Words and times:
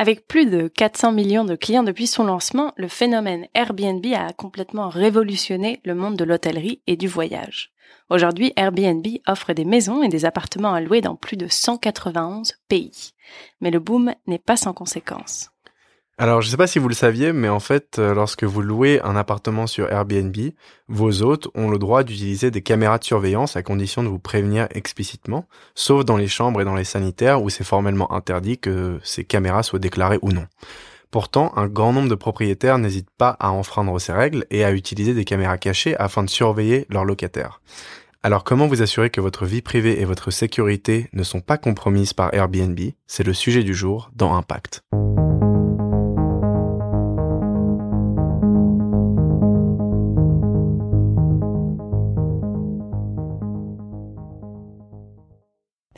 Avec 0.00 0.26
plus 0.26 0.46
de 0.46 0.66
400 0.66 1.12
millions 1.12 1.44
de 1.44 1.54
clients 1.54 1.82
depuis 1.82 2.06
son 2.06 2.24
lancement, 2.24 2.72
le 2.78 2.88
phénomène 2.88 3.48
Airbnb 3.52 4.02
a 4.14 4.32
complètement 4.32 4.88
révolutionné 4.88 5.78
le 5.84 5.94
monde 5.94 6.16
de 6.16 6.24
l'hôtellerie 6.24 6.80
et 6.86 6.96
du 6.96 7.06
voyage. 7.06 7.70
Aujourd'hui, 8.08 8.54
Airbnb 8.56 9.06
offre 9.26 9.52
des 9.52 9.66
maisons 9.66 10.02
et 10.02 10.08
des 10.08 10.24
appartements 10.24 10.72
à 10.72 10.80
louer 10.80 11.02
dans 11.02 11.16
plus 11.16 11.36
de 11.36 11.48
191 11.48 12.54
pays. 12.66 13.10
Mais 13.60 13.70
le 13.70 13.78
boom 13.78 14.14
n'est 14.26 14.38
pas 14.38 14.56
sans 14.56 14.72
conséquences. 14.72 15.50
Alors, 16.20 16.42
je 16.42 16.48
ne 16.48 16.50
sais 16.50 16.58
pas 16.58 16.66
si 16.66 16.78
vous 16.78 16.88
le 16.88 16.94
saviez, 16.94 17.32
mais 17.32 17.48
en 17.48 17.60
fait, 17.60 17.98
euh, 17.98 18.12
lorsque 18.12 18.44
vous 18.44 18.60
louez 18.60 19.00
un 19.02 19.16
appartement 19.16 19.66
sur 19.66 19.90
Airbnb, 19.90 20.36
vos 20.86 21.22
hôtes 21.22 21.48
ont 21.54 21.70
le 21.70 21.78
droit 21.78 22.02
d'utiliser 22.02 22.50
des 22.50 22.60
caméras 22.60 22.98
de 22.98 23.04
surveillance 23.04 23.56
à 23.56 23.62
condition 23.62 24.02
de 24.02 24.08
vous 24.08 24.18
prévenir 24.18 24.68
explicitement, 24.74 25.46
sauf 25.74 26.04
dans 26.04 26.18
les 26.18 26.28
chambres 26.28 26.60
et 26.60 26.66
dans 26.66 26.74
les 26.74 26.84
sanitaires 26.84 27.42
où 27.42 27.48
c'est 27.48 27.64
formellement 27.64 28.12
interdit 28.12 28.58
que 28.58 29.00
ces 29.02 29.24
caméras 29.24 29.62
soient 29.62 29.78
déclarées 29.78 30.18
ou 30.20 30.30
non. 30.30 30.44
Pourtant, 31.10 31.54
un 31.56 31.68
grand 31.68 31.94
nombre 31.94 32.10
de 32.10 32.14
propriétaires 32.14 32.76
n'hésitent 32.76 33.08
pas 33.16 33.38
à 33.40 33.50
enfreindre 33.52 33.98
ces 33.98 34.12
règles 34.12 34.44
et 34.50 34.62
à 34.62 34.72
utiliser 34.72 35.14
des 35.14 35.24
caméras 35.24 35.56
cachées 35.56 35.96
afin 35.96 36.22
de 36.22 36.28
surveiller 36.28 36.84
leurs 36.90 37.06
locataires. 37.06 37.62
Alors 38.22 38.44
comment 38.44 38.66
vous 38.66 38.82
assurer 38.82 39.08
que 39.08 39.22
votre 39.22 39.46
vie 39.46 39.62
privée 39.62 40.02
et 40.02 40.04
votre 40.04 40.30
sécurité 40.30 41.08
ne 41.14 41.22
sont 41.22 41.40
pas 41.40 41.56
compromises 41.56 42.12
par 42.12 42.34
Airbnb? 42.34 42.78
C'est 43.06 43.24
le 43.24 43.32
sujet 43.32 43.64
du 43.64 43.72
jour 43.72 44.10
dans 44.14 44.34
Impact. 44.34 44.82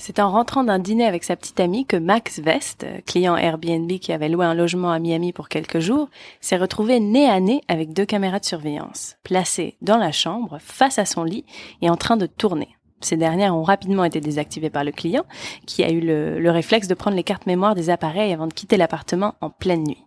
C'est 0.05 0.19
en 0.19 0.33
rentrant 0.33 0.65
d'un 0.65 0.81
dîner 0.81 1.07
avec 1.07 1.23
sa 1.23 1.37
petite 1.37 1.61
amie 1.61 1.87
que 1.87 1.97
Max 1.97 2.41
West, 2.45 2.85
client 3.07 3.37
Airbnb 3.37 3.89
qui 4.01 4.13
avait 4.13 4.29
loué 4.29 4.45
un 4.45 4.53
logement 4.53 4.91
à 4.91 4.99
Miami 4.99 5.33
pour 5.33 5.49
quelques 5.49 5.79
jours, 5.79 6.09
s'est 6.41 6.57
retrouvé 6.57 6.99
nez 6.99 7.29
à 7.29 7.39
nez 7.39 7.61
avec 7.69 7.93
deux 7.93 8.05
caméras 8.05 8.41
de 8.41 8.45
surveillance, 8.45 9.15
placées 9.23 9.77
dans 9.81 9.99
la 9.99 10.11
chambre, 10.11 10.59
face 10.61 10.99
à 10.99 11.05
son 11.05 11.23
lit 11.23 11.45
et 11.83 11.89
en 11.89 11.97
train 11.97 12.17
de 12.17 12.27
tourner. 12.27 12.67
Ces 13.01 13.17
dernières 13.17 13.55
ont 13.55 13.63
rapidement 13.63 14.03
été 14.03 14.21
désactivées 14.21 14.71
par 14.71 14.83
le 14.83 14.91
client, 14.91 15.25
qui 15.67 15.85
a 15.85 15.93
eu 15.93 16.01
le, 16.01 16.41
le 16.41 16.51
réflexe 16.51 16.89
de 16.89 16.95
prendre 16.95 17.17
les 17.17 17.23
cartes 17.23 17.47
mémoire 17.47 17.77
des 17.77 17.89
appareils 17.89 18.33
avant 18.33 18.49
de 18.49 18.55
quitter 18.55 18.77
l'appartement 18.77 19.37
en 19.41 19.51
pleine 19.51 19.85
nuit. 19.85 20.05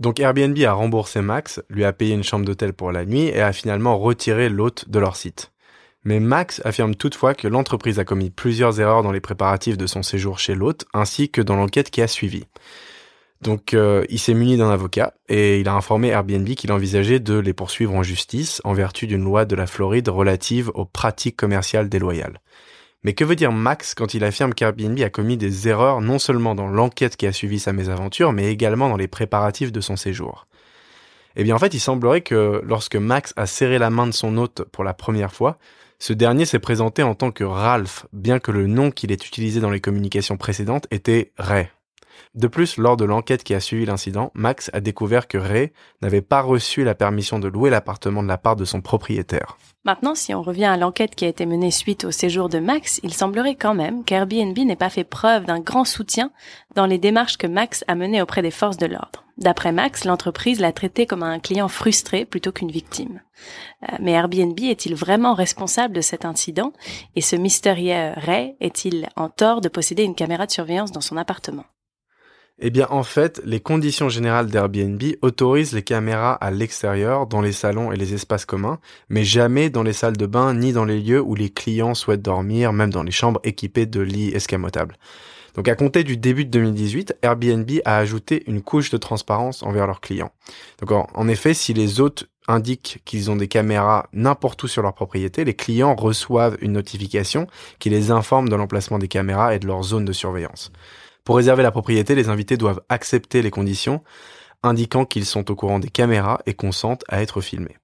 Donc 0.00 0.18
Airbnb 0.18 0.58
a 0.58 0.72
remboursé 0.72 1.20
Max, 1.20 1.62
lui 1.68 1.84
a 1.84 1.92
payé 1.92 2.14
une 2.14 2.24
chambre 2.24 2.44
d'hôtel 2.44 2.72
pour 2.72 2.90
la 2.90 3.04
nuit 3.04 3.28
et 3.28 3.42
a 3.42 3.52
finalement 3.52 3.96
retiré 3.96 4.48
l'hôte 4.48 4.90
de 4.90 4.98
leur 4.98 5.14
site. 5.14 5.52
Mais 6.04 6.20
Max 6.20 6.62
affirme 6.64 6.94
toutefois 6.94 7.34
que 7.34 7.48
l'entreprise 7.48 7.98
a 7.98 8.04
commis 8.04 8.30
plusieurs 8.30 8.80
erreurs 8.80 9.02
dans 9.02 9.12
les 9.12 9.20
préparatifs 9.20 9.76
de 9.76 9.86
son 9.86 10.02
séjour 10.02 10.38
chez 10.38 10.54
l'hôte, 10.54 10.86
ainsi 10.94 11.30
que 11.30 11.42
dans 11.42 11.56
l'enquête 11.56 11.90
qui 11.90 12.00
a 12.00 12.06
suivi. 12.06 12.44
Donc 13.42 13.72
euh, 13.72 14.04
il 14.10 14.18
s'est 14.18 14.34
muni 14.34 14.58
d'un 14.58 14.70
avocat 14.70 15.14
et 15.28 15.60
il 15.60 15.68
a 15.68 15.74
informé 15.74 16.08
Airbnb 16.08 16.46
qu'il 16.50 16.72
envisageait 16.72 17.20
de 17.20 17.38
les 17.38 17.54
poursuivre 17.54 17.94
en 17.94 18.02
justice 18.02 18.60
en 18.64 18.74
vertu 18.74 19.06
d'une 19.06 19.24
loi 19.24 19.46
de 19.46 19.56
la 19.56 19.66
Floride 19.66 20.08
relative 20.08 20.70
aux 20.74 20.84
pratiques 20.84 21.36
commerciales 21.36 21.88
déloyales. 21.88 22.40
Mais 23.02 23.14
que 23.14 23.24
veut 23.24 23.36
dire 23.36 23.52
Max 23.52 23.94
quand 23.94 24.12
il 24.12 24.24
affirme 24.24 24.52
qu'Airbnb 24.52 25.00
a 25.00 25.08
commis 25.08 25.38
des 25.38 25.68
erreurs 25.68 26.02
non 26.02 26.18
seulement 26.18 26.54
dans 26.54 26.68
l'enquête 26.68 27.16
qui 27.16 27.26
a 27.26 27.32
suivi 27.32 27.58
sa 27.58 27.72
mésaventure, 27.72 28.34
mais 28.34 28.52
également 28.52 28.90
dans 28.90 28.98
les 28.98 29.08
préparatifs 29.08 29.72
de 29.72 29.80
son 29.80 29.96
séjour? 29.96 30.46
Eh 31.36 31.44
bien 31.44 31.54
en 31.54 31.58
fait 31.58 31.72
il 31.72 31.80
semblerait 31.80 32.20
que 32.20 32.60
lorsque 32.62 32.96
Max 32.96 33.32
a 33.36 33.46
serré 33.46 33.78
la 33.78 33.88
main 33.88 34.06
de 34.06 34.12
son 34.12 34.36
hôte 34.36 34.64
pour 34.70 34.84
la 34.84 34.92
première 34.92 35.32
fois, 35.32 35.58
ce 36.00 36.14
dernier 36.14 36.46
s'est 36.46 36.58
présenté 36.58 37.02
en 37.02 37.14
tant 37.14 37.30
que 37.30 37.44
Ralph, 37.44 38.06
bien 38.14 38.38
que 38.38 38.50
le 38.50 38.66
nom 38.66 38.90
qu'il 38.90 39.12
ait 39.12 39.14
utilisé 39.14 39.60
dans 39.60 39.70
les 39.70 39.80
communications 39.80 40.38
précédentes 40.38 40.86
était 40.90 41.32
Ray. 41.36 41.68
De 42.34 42.46
plus, 42.46 42.76
lors 42.76 42.96
de 42.96 43.04
l'enquête 43.04 43.44
qui 43.44 43.54
a 43.54 43.60
suivi 43.60 43.86
l'incident, 43.86 44.30
Max 44.34 44.70
a 44.72 44.80
découvert 44.80 45.28
que 45.28 45.38
Ray 45.38 45.72
n'avait 46.02 46.22
pas 46.22 46.40
reçu 46.40 46.84
la 46.84 46.94
permission 46.94 47.38
de 47.38 47.48
louer 47.48 47.70
l'appartement 47.70 48.22
de 48.22 48.28
la 48.28 48.38
part 48.38 48.56
de 48.56 48.64
son 48.64 48.80
propriétaire. 48.80 49.56
Maintenant, 49.84 50.14
si 50.14 50.34
on 50.34 50.42
revient 50.42 50.66
à 50.66 50.76
l'enquête 50.76 51.14
qui 51.14 51.24
a 51.24 51.28
été 51.28 51.46
menée 51.46 51.70
suite 51.70 52.04
au 52.04 52.10
séjour 52.10 52.48
de 52.48 52.58
Max, 52.58 53.00
il 53.02 53.14
semblerait 53.14 53.54
quand 53.54 53.74
même 53.74 54.04
qu'Airbnb 54.04 54.58
n'ait 54.58 54.76
pas 54.76 54.90
fait 54.90 55.04
preuve 55.04 55.44
d'un 55.44 55.60
grand 55.60 55.84
soutien 55.84 56.32
dans 56.74 56.86
les 56.86 56.98
démarches 56.98 57.38
que 57.38 57.46
Max 57.46 57.84
a 57.88 57.94
menées 57.94 58.20
auprès 58.20 58.42
des 58.42 58.50
forces 58.50 58.76
de 58.76 58.86
l'ordre. 58.86 59.24
D'après 59.38 59.72
Max, 59.72 60.04
l'entreprise 60.04 60.60
l'a 60.60 60.72
traité 60.72 61.06
comme 61.06 61.22
un 61.22 61.38
client 61.38 61.68
frustré 61.68 62.26
plutôt 62.26 62.52
qu'une 62.52 62.70
victime. 62.70 63.22
Euh, 63.88 63.96
mais 63.98 64.12
Airbnb 64.12 64.58
est-il 64.60 64.94
vraiment 64.94 65.32
responsable 65.32 65.94
de 65.94 66.02
cet 66.02 66.26
incident? 66.26 66.74
Et 67.16 67.22
ce 67.22 67.36
mystérieux 67.36 68.12
Ray 68.16 68.56
est-il 68.60 69.08
en 69.16 69.30
tort 69.30 69.62
de 69.62 69.70
posséder 69.70 70.02
une 70.02 70.14
caméra 70.14 70.44
de 70.44 70.52
surveillance 70.52 70.92
dans 70.92 71.00
son 71.00 71.16
appartement? 71.16 71.64
Eh 72.60 72.70
bien, 72.70 72.86
en 72.90 73.02
fait, 73.02 73.40
les 73.44 73.60
conditions 73.60 74.08
générales 74.08 74.48
d'Airbnb 74.48 75.02
autorisent 75.22 75.72
les 75.72 75.82
caméras 75.82 76.34
à 76.34 76.50
l'extérieur, 76.50 77.26
dans 77.26 77.40
les 77.40 77.52
salons 77.52 77.90
et 77.90 77.96
les 77.96 78.12
espaces 78.12 78.44
communs, 78.44 78.78
mais 79.08 79.24
jamais 79.24 79.70
dans 79.70 79.82
les 79.82 79.92
salles 79.92 80.16
de 80.16 80.26
bain 80.26 80.52
ni 80.54 80.72
dans 80.72 80.84
les 80.84 81.00
lieux 81.00 81.20
où 81.20 81.34
les 81.34 81.50
clients 81.50 81.94
souhaitent 81.94 82.22
dormir, 82.22 82.72
même 82.72 82.92
dans 82.92 83.02
les 83.02 83.10
chambres 83.10 83.40
équipées 83.44 83.86
de 83.86 84.00
lits 84.00 84.32
escamotables. 84.34 84.96
Donc 85.54 85.68
à 85.68 85.74
compter 85.74 86.04
du 86.04 86.16
début 86.16 86.44
de 86.44 86.50
2018, 86.50 87.16
Airbnb 87.22 87.70
a 87.84 87.96
ajouté 87.96 88.44
une 88.46 88.62
couche 88.62 88.90
de 88.90 88.96
transparence 88.98 89.62
envers 89.62 89.86
leurs 89.86 90.00
clients. 90.00 90.30
Donc 90.80 90.90
en 90.92 91.28
effet, 91.28 91.54
si 91.54 91.74
les 91.74 92.00
hôtes 92.00 92.28
indiquent 92.46 93.00
qu'ils 93.04 93.30
ont 93.30 93.36
des 93.36 93.48
caméras 93.48 94.08
n'importe 94.12 94.62
où 94.62 94.68
sur 94.68 94.82
leur 94.82 94.94
propriété, 94.94 95.44
les 95.44 95.54
clients 95.54 95.94
reçoivent 95.94 96.56
une 96.60 96.72
notification 96.72 97.46
qui 97.78 97.90
les 97.90 98.10
informe 98.10 98.48
de 98.48 98.56
l'emplacement 98.56 98.98
des 98.98 99.08
caméras 99.08 99.54
et 99.54 99.58
de 99.58 99.66
leur 99.66 99.82
zone 99.82 100.04
de 100.04 100.12
surveillance. 100.12 100.72
Pour 101.24 101.36
réserver 101.36 101.62
la 101.62 101.70
propriété, 101.70 102.14
les 102.14 102.28
invités 102.28 102.56
doivent 102.56 102.80
accepter 102.88 103.42
les 103.42 103.50
conditions 103.50 104.02
indiquant 104.62 105.04
qu'ils 105.04 105.26
sont 105.26 105.50
au 105.50 105.54
courant 105.54 105.78
des 105.78 105.88
caméras 105.88 106.40
et 106.46 106.54
consentent 106.54 107.04
à 107.08 107.22
être 107.22 107.40
filmés. 107.40 107.76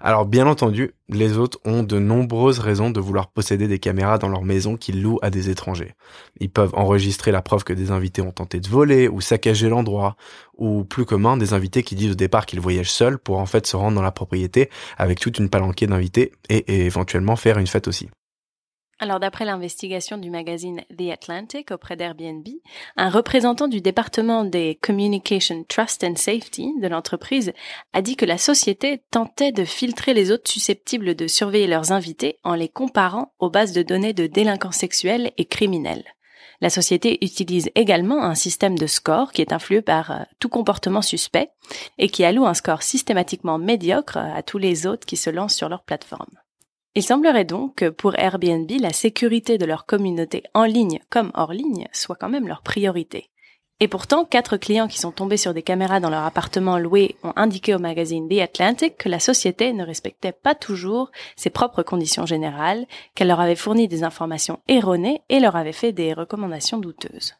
Alors 0.00 0.26
bien 0.26 0.46
entendu, 0.46 0.92
les 1.08 1.38
hôtes 1.38 1.56
ont 1.64 1.82
de 1.82 1.98
nombreuses 1.98 2.58
raisons 2.58 2.90
de 2.90 3.00
vouloir 3.00 3.28
posséder 3.28 3.66
des 3.66 3.78
caméras 3.78 4.18
dans 4.18 4.28
leur 4.28 4.42
maison 4.42 4.76
qu'ils 4.76 5.02
louent 5.02 5.18
à 5.22 5.30
des 5.30 5.48
étrangers. 5.48 5.94
Ils 6.38 6.50
peuvent 6.50 6.74
enregistrer 6.74 7.32
la 7.32 7.42
preuve 7.42 7.64
que 7.64 7.72
des 7.72 7.90
invités 7.90 8.22
ont 8.22 8.30
tenté 8.30 8.60
de 8.60 8.68
voler 8.68 9.08
ou 9.08 9.20
saccager 9.20 9.68
l'endroit, 9.68 10.16
ou 10.56 10.84
plus 10.84 11.06
commun, 11.06 11.36
des 11.36 11.54
invités 11.54 11.82
qui 11.82 11.94
disent 11.94 12.12
au 12.12 12.16
départ 12.16 12.46
qu'ils 12.46 12.60
voyagent 12.60 12.90
seuls 12.92 13.18
pour 13.18 13.38
en 13.38 13.46
fait 13.46 13.66
se 13.66 13.76
rendre 13.76 13.96
dans 13.96 14.02
la 14.02 14.12
propriété 14.12 14.70
avec 14.98 15.18
toute 15.18 15.38
une 15.38 15.48
palanquée 15.48 15.86
d'invités 15.86 16.32
et, 16.48 16.58
et 16.58 16.84
éventuellement 16.84 17.36
faire 17.36 17.58
une 17.58 17.66
fête 17.66 17.88
aussi. 17.88 18.10
Alors 18.98 19.20
d'après 19.20 19.44
l'investigation 19.44 20.16
du 20.16 20.30
magazine 20.30 20.80
The 20.96 21.10
Atlantic 21.12 21.70
auprès 21.70 21.96
d'Airbnb, 21.96 22.46
un 22.96 23.10
représentant 23.10 23.68
du 23.68 23.82
département 23.82 24.42
des 24.42 24.78
Communication 24.80 25.64
Trust 25.68 26.02
and 26.02 26.16
Safety 26.16 26.72
de 26.80 26.88
l'entreprise 26.88 27.52
a 27.92 28.00
dit 28.00 28.16
que 28.16 28.24
la 28.24 28.38
société 28.38 29.02
tentait 29.10 29.52
de 29.52 29.66
filtrer 29.66 30.14
les 30.14 30.30
hôtes 30.30 30.48
susceptibles 30.48 31.14
de 31.14 31.26
surveiller 31.26 31.66
leurs 31.66 31.92
invités 31.92 32.38
en 32.42 32.54
les 32.54 32.70
comparant 32.70 33.34
aux 33.38 33.50
bases 33.50 33.72
de 33.72 33.82
données 33.82 34.14
de 34.14 34.26
délinquants 34.26 34.72
sexuels 34.72 35.30
et 35.36 35.44
criminels. 35.44 36.04
La 36.62 36.70
société 36.70 37.22
utilise 37.22 37.70
également 37.74 38.24
un 38.24 38.34
système 38.34 38.78
de 38.78 38.86
score 38.86 39.32
qui 39.32 39.42
est 39.42 39.52
influé 39.52 39.82
par 39.82 40.10
euh, 40.10 40.22
tout 40.38 40.48
comportement 40.48 41.02
suspect 41.02 41.50
et 41.98 42.08
qui 42.08 42.24
alloue 42.24 42.46
un 42.46 42.54
score 42.54 42.82
systématiquement 42.82 43.58
médiocre 43.58 44.16
à 44.16 44.42
tous 44.42 44.56
les 44.56 44.86
hôtes 44.86 45.04
qui 45.04 45.18
se 45.18 45.28
lancent 45.28 45.54
sur 45.54 45.68
leur 45.68 45.82
plateforme. 45.82 46.38
Il 46.96 47.02
semblerait 47.02 47.44
donc 47.44 47.74
que 47.74 47.90
pour 47.90 48.18
Airbnb, 48.18 48.70
la 48.80 48.90
sécurité 48.90 49.58
de 49.58 49.66
leur 49.66 49.84
communauté 49.84 50.44
en 50.54 50.64
ligne 50.64 50.98
comme 51.10 51.30
hors 51.34 51.52
ligne 51.52 51.88
soit 51.92 52.16
quand 52.16 52.30
même 52.30 52.48
leur 52.48 52.62
priorité. 52.62 53.28
Et 53.80 53.86
pourtant, 53.86 54.24
quatre 54.24 54.56
clients 54.56 54.88
qui 54.88 54.98
sont 54.98 55.10
tombés 55.10 55.36
sur 55.36 55.52
des 55.52 55.60
caméras 55.60 56.00
dans 56.00 56.08
leur 56.08 56.24
appartement 56.24 56.78
loué 56.78 57.16
ont 57.22 57.34
indiqué 57.36 57.74
au 57.74 57.78
magazine 57.78 58.26
The 58.30 58.40
Atlantic 58.40 58.96
que 58.96 59.10
la 59.10 59.20
société 59.20 59.74
ne 59.74 59.84
respectait 59.84 60.32
pas 60.32 60.54
toujours 60.54 61.10
ses 61.36 61.50
propres 61.50 61.82
conditions 61.82 62.24
générales, 62.24 62.86
qu'elle 63.14 63.28
leur 63.28 63.40
avait 63.40 63.56
fourni 63.56 63.88
des 63.88 64.02
informations 64.02 64.60
erronées 64.66 65.20
et 65.28 65.38
leur 65.38 65.54
avait 65.54 65.72
fait 65.72 65.92
des 65.92 66.14
recommandations 66.14 66.78
douteuses. 66.78 67.34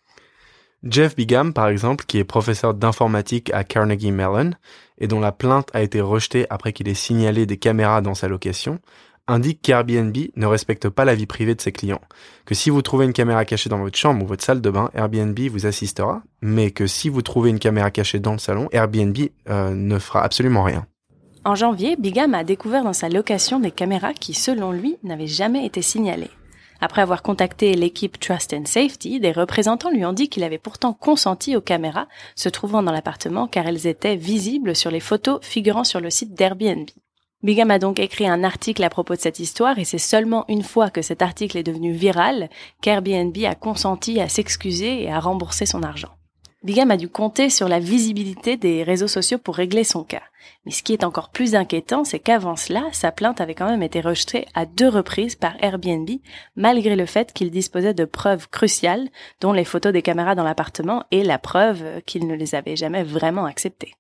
Jeff 0.83 1.17
Bigam, 1.17 1.55
par 1.55 1.69
exemple, 1.69 2.05
qui 2.05 2.19
est 2.19 2.25
professeur 2.25 2.75
d'informatique 2.75 3.51
à 3.55 3.65
Carnegie 3.65 4.13
Mellon 4.13 4.51
et 4.99 5.09
dont 5.09 5.21
la 5.21 5.33
plainte 5.33 5.71
a 5.73 5.81
été 5.81 6.03
rejetée 6.03 6.45
après 6.51 6.75
qu'il 6.75 6.89
ait 6.89 6.95
signalé 6.95 7.47
des 7.47 7.57
caméras 7.57 8.03
dans 8.03 8.15
sa 8.15 8.29
location, 8.29 8.81
indique 9.29 9.63
qu'Airbnb 9.63 10.17
ne 10.37 10.47
respecte 10.47 10.89
pas 10.89 11.05
la 11.05 11.15
vie 11.15 11.27
privée 11.27 11.55
de 11.55 11.61
ses 11.61 11.73
clients. 11.73 12.01
Que 12.45 12.55
si 12.55 12.71
vous 12.71 12.83
trouvez 12.83 13.05
une 13.05 13.13
caméra 13.13 13.45
cachée 13.45 13.69
dans 13.69 13.79
votre 13.79 13.99
chambre 13.99 14.25
ou 14.25 14.27
votre 14.27 14.45
salle 14.45 14.61
de 14.61 14.71
bain, 14.71 14.91
Airbnb 14.95 15.39
vous 15.51 15.67
assistera, 15.67 16.23
mais 16.43 16.71
que 16.71 16.87
si 16.87 17.09
vous 17.09 17.23
trouvez 17.23 17.51
une 17.51 17.59
caméra 17.59 17.91
cachée 17.91 18.21
dans 18.21 18.33
le 18.33 18.39
salon, 18.39 18.69
Airbnb 18.73 19.17
euh, 19.49 19.71
ne 19.71 19.99
fera 19.99 20.23
absolument 20.23 20.63
rien. 20.63 20.87
En 21.45 21.55
janvier, 21.55 21.97
Bigam 21.97 22.35
a 22.35 22.45
découvert 22.45 22.83
dans 22.83 22.93
sa 22.93 23.09
location 23.09 23.61
des 23.61 23.71
caméras 23.71 24.15
qui, 24.15 24.35
selon 24.35 24.73
lui, 24.73 24.97
n'avaient 25.05 25.29
jamais 25.29 25.65
été 25.65 25.81
signalées. 25.81 26.31
Après 26.81 27.03
avoir 27.03 27.23
contacté 27.23 27.75
l'équipe 27.75 28.19
Trust 28.21 28.53
and 28.53 28.67
Safety, 28.67 29.21
des 29.21 29.33
représentants 29.33 29.91
lui 29.91 30.05
ont 30.05 30.13
dit 30.13 30.29
qu'il 30.29 30.45
avait 30.45 30.59
pourtant 30.59 30.93
consenti 30.93 31.57
aux 31.57 31.61
caméras 31.61 32.07
se 32.35 32.49
trouvant 32.49 32.83
dans 32.83 32.93
l'appartement 32.93 33.47
car 33.47 33.67
elles 33.67 33.87
étaient 33.87 34.17
visibles 34.17 34.77
sur 34.77 34.91
les 34.91 35.01
photos 35.01 35.39
figurant 35.43 35.85
sur 35.85 36.01
le 36.01 36.11
site 36.11 36.35
d'Airbnb. 36.35 36.89
Bigam 37.43 37.71
a 37.71 37.79
donc 37.79 38.01
écrit 38.01 38.27
un 38.27 38.45
article 38.45 38.83
à 38.83 38.91
propos 38.91 39.15
de 39.15 39.21
cette 39.21 39.41
histoire 39.41 39.79
et 39.79 39.85
c'est 39.85 39.99
seulement 39.99 40.45
une 40.49 40.63
fois 40.63 40.91
que 40.91 41.03
cet 41.03 41.23
article 41.23 41.59
est 41.59 41.63
devenu 41.63 41.93
viral 41.93 42.49
qu'Airbnb 42.81 43.37
a 43.45 43.55
consenti 43.55 44.21
à 44.21 44.29
s'excuser 44.29 45.05
et 45.05 45.11
à 45.11 45.21
rembourser 45.21 45.67
son 45.67 45.83
argent. 45.83 46.11
Bigam 46.63 46.91
a 46.91 46.97
dû 46.97 47.09
compter 47.09 47.51
sur 47.51 47.69
la 47.69 47.79
visibilité 47.79 48.57
des 48.57 48.83
réseaux 48.83 49.07
sociaux 49.07 49.39
pour 49.39 49.55
régler 49.55 49.85
son 49.85 50.03
cas. 50.03 50.23
Mais 50.65 50.73
ce 50.73 50.83
qui 50.83 50.95
est 50.95 51.05
encore 51.05 51.29
plus 51.29 51.55
inquiétant, 51.55 52.03
c'est 52.03 52.19
qu'avant 52.19 52.57
cela, 52.57 52.83
sa 52.91 53.13
plainte 53.13 53.41
avait 53.41 53.55
quand 53.55 53.69
même 53.69 53.85
été 53.85 54.01
rejetée 54.01 54.47
à 54.55 54.67
deux 54.67 54.89
reprises 54.89 55.37
par 55.37 55.55
Airbnb, 55.63 56.09
malgré 56.57 56.97
le 56.97 57.07
fait 57.07 57.33
qu'il 57.33 57.51
disposait 57.51 57.95
de 57.95 58.05
preuves 58.05 58.49
cruciales, 58.49 59.09
dont 59.41 59.53
les 59.53 59.65
photos 59.65 59.93
des 59.93 60.03
caméras 60.03 60.35
dans 60.35 60.43
l'appartement 60.43 61.05
et 61.13 61.23
la 61.23 61.39
preuve 61.39 61.85
qu'il 62.07 62.27
ne 62.27 62.35
les 62.35 62.55
avait 62.55 62.77
jamais 62.77 63.05
vraiment 63.05 63.45
acceptées. 63.45 63.95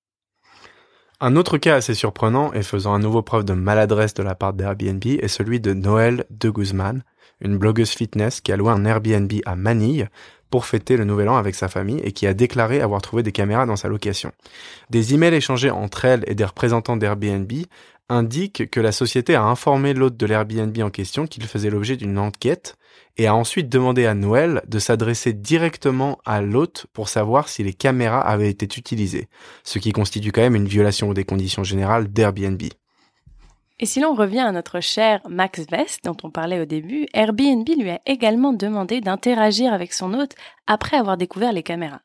Un 1.18 1.34
autre 1.36 1.56
cas 1.56 1.76
assez 1.76 1.94
surprenant 1.94 2.52
et 2.52 2.62
faisant 2.62 2.92
à 2.92 2.98
nouveau 2.98 3.22
preuve 3.22 3.46
de 3.46 3.54
maladresse 3.54 4.12
de 4.12 4.22
la 4.22 4.34
part 4.34 4.52
d'Airbnb 4.52 5.02
est 5.06 5.28
celui 5.28 5.60
de 5.60 5.72
Noël 5.72 6.26
de 6.28 6.50
Guzman, 6.50 7.04
une 7.40 7.56
blogueuse 7.56 7.88
fitness 7.88 8.42
qui 8.42 8.52
a 8.52 8.56
loué 8.58 8.70
un 8.70 8.84
Airbnb 8.84 9.32
à 9.46 9.56
Manille 9.56 10.10
pour 10.50 10.66
fêter 10.66 10.96
le 10.96 11.04
nouvel 11.04 11.28
an 11.28 11.36
avec 11.36 11.54
sa 11.54 11.68
famille 11.68 12.00
et 12.04 12.12
qui 12.12 12.26
a 12.26 12.34
déclaré 12.34 12.80
avoir 12.80 13.02
trouvé 13.02 13.22
des 13.22 13.32
caméras 13.32 13.66
dans 13.66 13.76
sa 13.76 13.88
location. 13.88 14.32
Des 14.90 15.14
emails 15.14 15.34
échangés 15.34 15.70
entre 15.70 16.04
elle 16.04 16.24
et 16.26 16.34
des 16.34 16.44
représentants 16.44 16.96
d'Airbnb 16.96 17.50
indiquent 18.08 18.70
que 18.70 18.80
la 18.80 18.92
société 18.92 19.34
a 19.34 19.42
informé 19.42 19.92
l'hôte 19.92 20.16
de 20.16 20.26
l'Airbnb 20.26 20.76
en 20.80 20.90
question 20.90 21.26
qu'il 21.26 21.44
faisait 21.44 21.70
l'objet 21.70 21.96
d'une 21.96 22.18
enquête 22.18 22.76
et 23.16 23.26
a 23.26 23.34
ensuite 23.34 23.68
demandé 23.68 24.06
à 24.06 24.14
Noël 24.14 24.62
de 24.68 24.78
s'adresser 24.78 25.32
directement 25.32 26.18
à 26.24 26.40
l'hôte 26.40 26.86
pour 26.92 27.08
savoir 27.08 27.48
si 27.48 27.64
les 27.64 27.72
caméras 27.72 28.20
avaient 28.20 28.50
été 28.50 28.66
utilisées, 28.78 29.28
ce 29.64 29.78
qui 29.78 29.92
constitue 29.92 30.32
quand 30.32 30.42
même 30.42 30.54
une 30.54 30.68
violation 30.68 31.12
des 31.12 31.24
conditions 31.24 31.64
générales 31.64 32.08
d'Airbnb. 32.12 32.62
Et 33.78 33.84
si 33.84 34.00
l'on 34.00 34.14
revient 34.14 34.40
à 34.40 34.52
notre 34.52 34.80
cher 34.80 35.20
Max 35.28 35.66
Vest 35.70 36.04
dont 36.04 36.16
on 36.22 36.30
parlait 36.30 36.60
au 36.60 36.64
début, 36.64 37.06
Airbnb 37.12 37.68
lui 37.68 37.90
a 37.90 38.00
également 38.06 38.54
demandé 38.54 39.02
d'interagir 39.02 39.72
avec 39.72 39.92
son 39.92 40.14
hôte 40.14 40.34
après 40.66 40.96
avoir 40.96 41.18
découvert 41.18 41.52
les 41.52 41.62
caméras. 41.62 42.00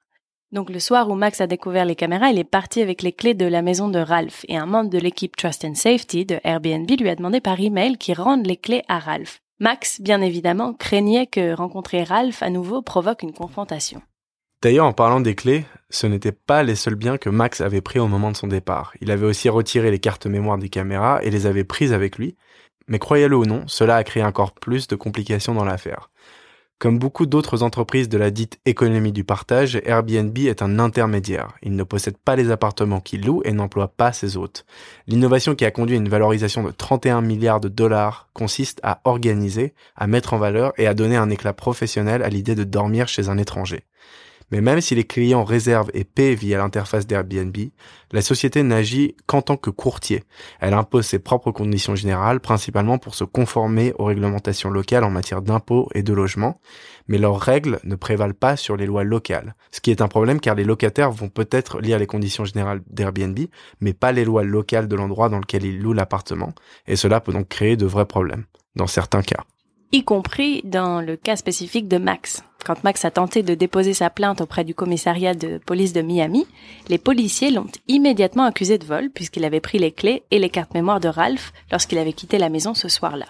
Donc 0.51 0.69
le 0.69 0.81
soir 0.81 1.09
où 1.09 1.15
Max 1.15 1.39
a 1.39 1.47
découvert 1.47 1.85
les 1.85 1.95
caméras, 1.95 2.29
il 2.29 2.39
est 2.39 2.43
parti 2.43 2.81
avec 2.81 3.01
les 3.01 3.13
clés 3.13 3.35
de 3.35 3.45
la 3.45 3.61
maison 3.61 3.87
de 3.87 3.99
Ralph 3.99 4.43
et 4.49 4.57
un 4.57 4.65
membre 4.65 4.89
de 4.89 4.97
l'équipe 4.97 5.37
Trust 5.37 5.63
and 5.63 5.75
Safety 5.75 6.25
de 6.25 6.41
Airbnb 6.43 6.91
lui 6.91 7.07
a 7.07 7.15
demandé 7.15 7.39
par 7.39 7.57
email 7.57 7.97
qu'il 7.97 8.19
rende 8.19 8.45
les 8.45 8.57
clés 8.57 8.83
à 8.89 8.99
Ralph. 8.99 9.39
Max, 9.59 10.01
bien 10.01 10.21
évidemment, 10.21 10.73
craignait 10.73 11.27
que 11.27 11.53
rencontrer 11.53 12.03
Ralph 12.03 12.43
à 12.43 12.49
nouveau 12.49 12.81
provoque 12.81 13.23
une 13.23 13.31
confrontation. 13.31 14.01
D'ailleurs, 14.61 14.85
en 14.85 14.93
parlant 14.93 15.21
des 15.21 15.33
clés, 15.33 15.65
ce 15.89 16.05
n'étaient 16.05 16.31
pas 16.31 16.61
les 16.61 16.75
seuls 16.75 16.95
biens 16.95 17.17
que 17.17 17.29
Max 17.29 17.61
avait 17.61 17.81
pris 17.81 17.97
au 17.97 18.07
moment 18.07 18.31
de 18.31 18.37
son 18.37 18.47
départ. 18.47 18.93
Il 19.01 19.09
avait 19.09 19.25
aussi 19.25 19.49
retiré 19.49 19.89
les 19.89 19.97
cartes 19.97 20.27
mémoire 20.27 20.59
des 20.59 20.69
caméras 20.69 21.19
et 21.23 21.31
les 21.31 21.47
avait 21.47 21.63
prises 21.63 21.93
avec 21.93 22.19
lui. 22.19 22.35
Mais 22.87 22.99
croyez-le 22.99 23.35
ou 23.35 23.45
non, 23.45 23.63
cela 23.67 23.95
a 23.95 24.03
créé 24.03 24.23
encore 24.23 24.53
plus 24.53 24.87
de 24.87 24.95
complications 24.95 25.55
dans 25.55 25.65
l'affaire. 25.65 26.11
Comme 26.77 26.99
beaucoup 26.99 27.25
d'autres 27.25 27.63
entreprises 27.63 28.09
de 28.09 28.17
la 28.17 28.31
dite 28.31 28.59
économie 28.65 29.11
du 29.11 29.23
partage, 29.23 29.79
Airbnb 29.85 30.37
est 30.37 30.61
un 30.61 30.79
intermédiaire. 30.79 31.53
Il 31.61 31.75
ne 31.75 31.83
possède 31.83 32.17
pas 32.17 32.35
les 32.35 32.51
appartements 32.51 33.01
qu'il 33.01 33.25
loue 33.25 33.41
et 33.45 33.53
n'emploie 33.53 33.87
pas 33.87 34.13
ses 34.13 34.37
hôtes. 34.37 34.65
L'innovation 35.07 35.53
qui 35.55 35.65
a 35.65 35.71
conduit 35.71 35.95
à 35.95 35.99
une 35.99 36.09
valorisation 36.09 36.63
de 36.63 36.71
31 36.71 37.21
milliards 37.21 37.59
de 37.61 37.67
dollars 37.67 38.29
consiste 38.33 38.79
à 38.83 39.01
organiser, 39.05 39.73
à 39.95 40.07
mettre 40.07 40.33
en 40.33 40.39
valeur 40.39 40.73
et 40.77 40.87
à 40.87 40.93
donner 40.93 41.17
un 41.17 41.29
éclat 41.29 41.53
professionnel 41.53 42.23
à 42.23 42.29
l'idée 42.29 42.55
de 42.55 42.63
dormir 42.63 43.07
chez 43.07 43.29
un 43.29 43.37
étranger. 43.37 43.85
Mais 44.51 44.61
même 44.61 44.81
si 44.81 44.95
les 44.95 45.05
clients 45.05 45.43
réservent 45.43 45.89
et 45.93 46.03
paient 46.03 46.35
via 46.35 46.57
l'interface 46.57 47.07
d'Airbnb, 47.07 47.55
la 48.11 48.21
société 48.21 48.63
n'agit 48.63 49.15
qu'en 49.25 49.41
tant 49.41 49.57
que 49.57 49.69
courtier. 49.69 50.23
Elle 50.59 50.73
impose 50.73 51.05
ses 51.05 51.19
propres 51.19 51.51
conditions 51.51 51.95
générales, 51.95 52.41
principalement 52.41 52.97
pour 52.97 53.15
se 53.15 53.23
conformer 53.23 53.93
aux 53.97 54.05
réglementations 54.05 54.69
locales 54.69 55.03
en 55.03 55.09
matière 55.09 55.41
d'impôts 55.41 55.89
et 55.95 56.03
de 56.03 56.13
logement, 56.13 56.59
mais 57.07 57.17
leurs 57.17 57.39
règles 57.39 57.79
ne 57.83 57.95
prévalent 57.95 58.33
pas 58.33 58.57
sur 58.57 58.75
les 58.75 58.85
lois 58.85 59.03
locales. 59.03 59.55
Ce 59.71 59.79
qui 59.79 59.91
est 59.91 60.01
un 60.01 60.07
problème 60.07 60.39
car 60.39 60.55
les 60.55 60.65
locataires 60.65 61.11
vont 61.11 61.29
peut-être 61.29 61.79
lire 61.79 61.99
les 61.99 62.07
conditions 62.07 62.45
générales 62.45 62.81
d'Airbnb, 62.89 63.39
mais 63.79 63.93
pas 63.93 64.11
les 64.11 64.25
lois 64.25 64.43
locales 64.43 64.87
de 64.87 64.95
l'endroit 64.95 65.29
dans 65.29 65.39
lequel 65.39 65.63
ils 65.63 65.79
louent 65.79 65.93
l'appartement, 65.93 66.53
et 66.87 66.95
cela 66.95 67.21
peut 67.21 67.33
donc 67.33 67.47
créer 67.47 67.77
de 67.77 67.85
vrais 67.85 68.05
problèmes, 68.05 68.45
dans 68.75 68.87
certains 68.87 69.21
cas 69.21 69.45
y 69.91 70.03
compris 70.03 70.61
dans 70.63 71.01
le 71.01 71.17
cas 71.17 71.35
spécifique 71.35 71.87
de 71.87 71.97
Max. 71.97 72.43
Quand 72.65 72.83
Max 72.83 73.05
a 73.05 73.11
tenté 73.11 73.41
de 73.41 73.55
déposer 73.55 73.93
sa 73.93 74.09
plainte 74.09 74.41
auprès 74.41 74.63
du 74.63 74.75
commissariat 74.75 75.33
de 75.33 75.57
police 75.57 75.93
de 75.93 76.01
Miami, 76.01 76.45
les 76.89 76.99
policiers 76.99 77.49
l'ont 77.49 77.67
immédiatement 77.87 78.43
accusé 78.43 78.77
de 78.77 78.85
vol 78.85 79.09
puisqu'il 79.09 79.45
avait 79.45 79.59
pris 79.59 79.79
les 79.79 79.91
clés 79.91 80.23
et 80.29 80.37
les 80.37 80.49
cartes 80.49 80.73
mémoire 80.73 80.99
de 80.99 81.07
Ralph 81.07 81.53
lorsqu'il 81.71 81.97
avait 81.97 82.13
quitté 82.13 82.37
la 82.37 82.49
maison 82.49 82.73
ce 82.73 82.87
soir-là. 82.87 83.25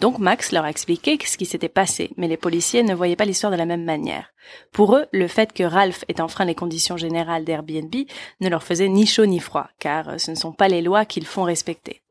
Donc 0.00 0.18
Max 0.18 0.52
leur 0.52 0.64
a 0.64 0.70
expliqué 0.70 1.18
ce 1.24 1.38
qui 1.38 1.46
s'était 1.46 1.68
passé, 1.68 2.10
mais 2.16 2.28
les 2.28 2.36
policiers 2.36 2.82
ne 2.82 2.94
voyaient 2.94 3.16
pas 3.16 3.24
l'histoire 3.24 3.52
de 3.52 3.56
la 3.56 3.64
même 3.64 3.84
manière. 3.84 4.32
Pour 4.72 4.96
eux, 4.96 5.06
le 5.12 5.28
fait 5.28 5.52
que 5.52 5.62
Ralph 5.62 6.04
ait 6.08 6.20
enfreint 6.20 6.44
les 6.44 6.54
conditions 6.54 6.96
générales 6.96 7.44
d'Airbnb 7.44 7.94
ne 8.40 8.48
leur 8.48 8.62
faisait 8.62 8.88
ni 8.88 9.06
chaud 9.06 9.24
ni 9.24 9.40
froid, 9.40 9.68
car 9.78 10.20
ce 10.20 10.30
ne 10.30 10.36
sont 10.36 10.52
pas 10.52 10.68
les 10.68 10.82
lois 10.82 11.06
qu'ils 11.06 11.26
font 11.26 11.44
respecter. 11.44 12.02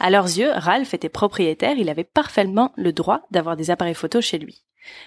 À 0.00 0.10
leurs 0.10 0.26
yeux, 0.26 0.50
Ralph 0.52 0.92
était 0.92 1.08
propriétaire, 1.08 1.78
il 1.78 1.88
avait 1.88 2.04
parfaitement 2.04 2.72
le 2.76 2.92
droit 2.92 3.22
d'avoir 3.30 3.56
des 3.56 3.70
appareils 3.70 3.94
photos 3.94 4.24
chez 4.24 4.38
lui. 4.38 4.64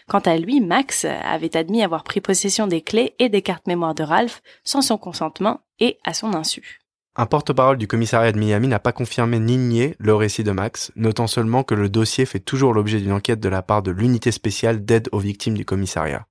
Quant 0.08 0.20
à 0.20 0.38
lui, 0.38 0.62
Max 0.62 1.06
avait 1.06 1.56
admis 1.56 1.84
avoir 1.84 2.04
pris 2.04 2.22
possession 2.22 2.68
des 2.68 2.82
clés 2.82 3.16
et 3.20 3.30
des 3.30 3.42
cartes 3.42 3.68
mémoire 3.68 3.96
de 3.96 4.04
Ralph 4.04 4.42
sans 4.64 4.82
son 4.82 4.98
consentement 4.98 5.62
et 5.80 5.98
à 6.04 6.14
son 6.14 6.34
insu. 6.34 6.80
Un 7.16 7.26
porte-parole 7.26 7.78
du 7.78 7.88
commissariat 7.88 8.32
de 8.32 8.40
Miami 8.40 8.70
n'a 8.70 8.80
pas 8.80 8.94
confirmé 8.94 9.38
ni 9.38 9.58
nié 9.58 9.96
le 10.00 10.16
récit 10.16 10.46
de 10.46 10.52
Max, 10.52 10.94
notant 10.96 11.28
seulement 11.28 11.64
que 11.64 11.76
le 11.76 11.90
dossier 11.90 12.26
fait 12.26 12.40
toujours 12.40 12.74
l'objet 12.74 13.02
d'une 13.02 13.12
enquête 13.12 13.42
de 13.42 13.50
la 13.50 13.62
part 13.62 13.84
de 13.84 13.92
l'unité 13.92 14.32
spéciale 14.32 14.86
d'aide 14.86 15.10
aux 15.12 15.20
victimes 15.20 15.58
du 15.58 15.66
commissariat. 15.66 16.26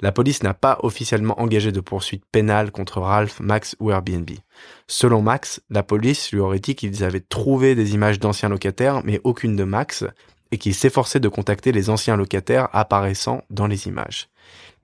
La 0.00 0.12
police 0.12 0.42
n'a 0.42 0.54
pas 0.54 0.78
officiellement 0.82 1.40
engagé 1.40 1.72
de 1.72 1.80
poursuite 1.80 2.24
pénale 2.30 2.70
contre 2.70 3.00
Ralph, 3.00 3.40
Max 3.40 3.76
ou 3.78 3.90
Airbnb. 3.90 4.30
Selon 4.86 5.22
Max, 5.22 5.60
la 5.70 5.82
police 5.82 6.32
lui 6.32 6.40
aurait 6.40 6.60
dit 6.60 6.74
qu'ils 6.76 7.04
avaient 7.04 7.20
trouvé 7.20 7.74
des 7.74 7.94
images 7.94 8.20
d'anciens 8.20 8.48
locataires, 8.48 9.02
mais 9.04 9.20
aucune 9.22 9.56
de 9.56 9.64
Max, 9.64 10.04
et 10.52 10.58
qu'il 10.58 10.74
s'efforçait 10.74 11.20
de 11.20 11.28
contacter 11.28 11.72
les 11.72 11.90
anciens 11.90 12.16
locataires 12.16 12.68
apparaissant 12.72 13.42
dans 13.50 13.66
les 13.66 13.86
images. 13.86 14.28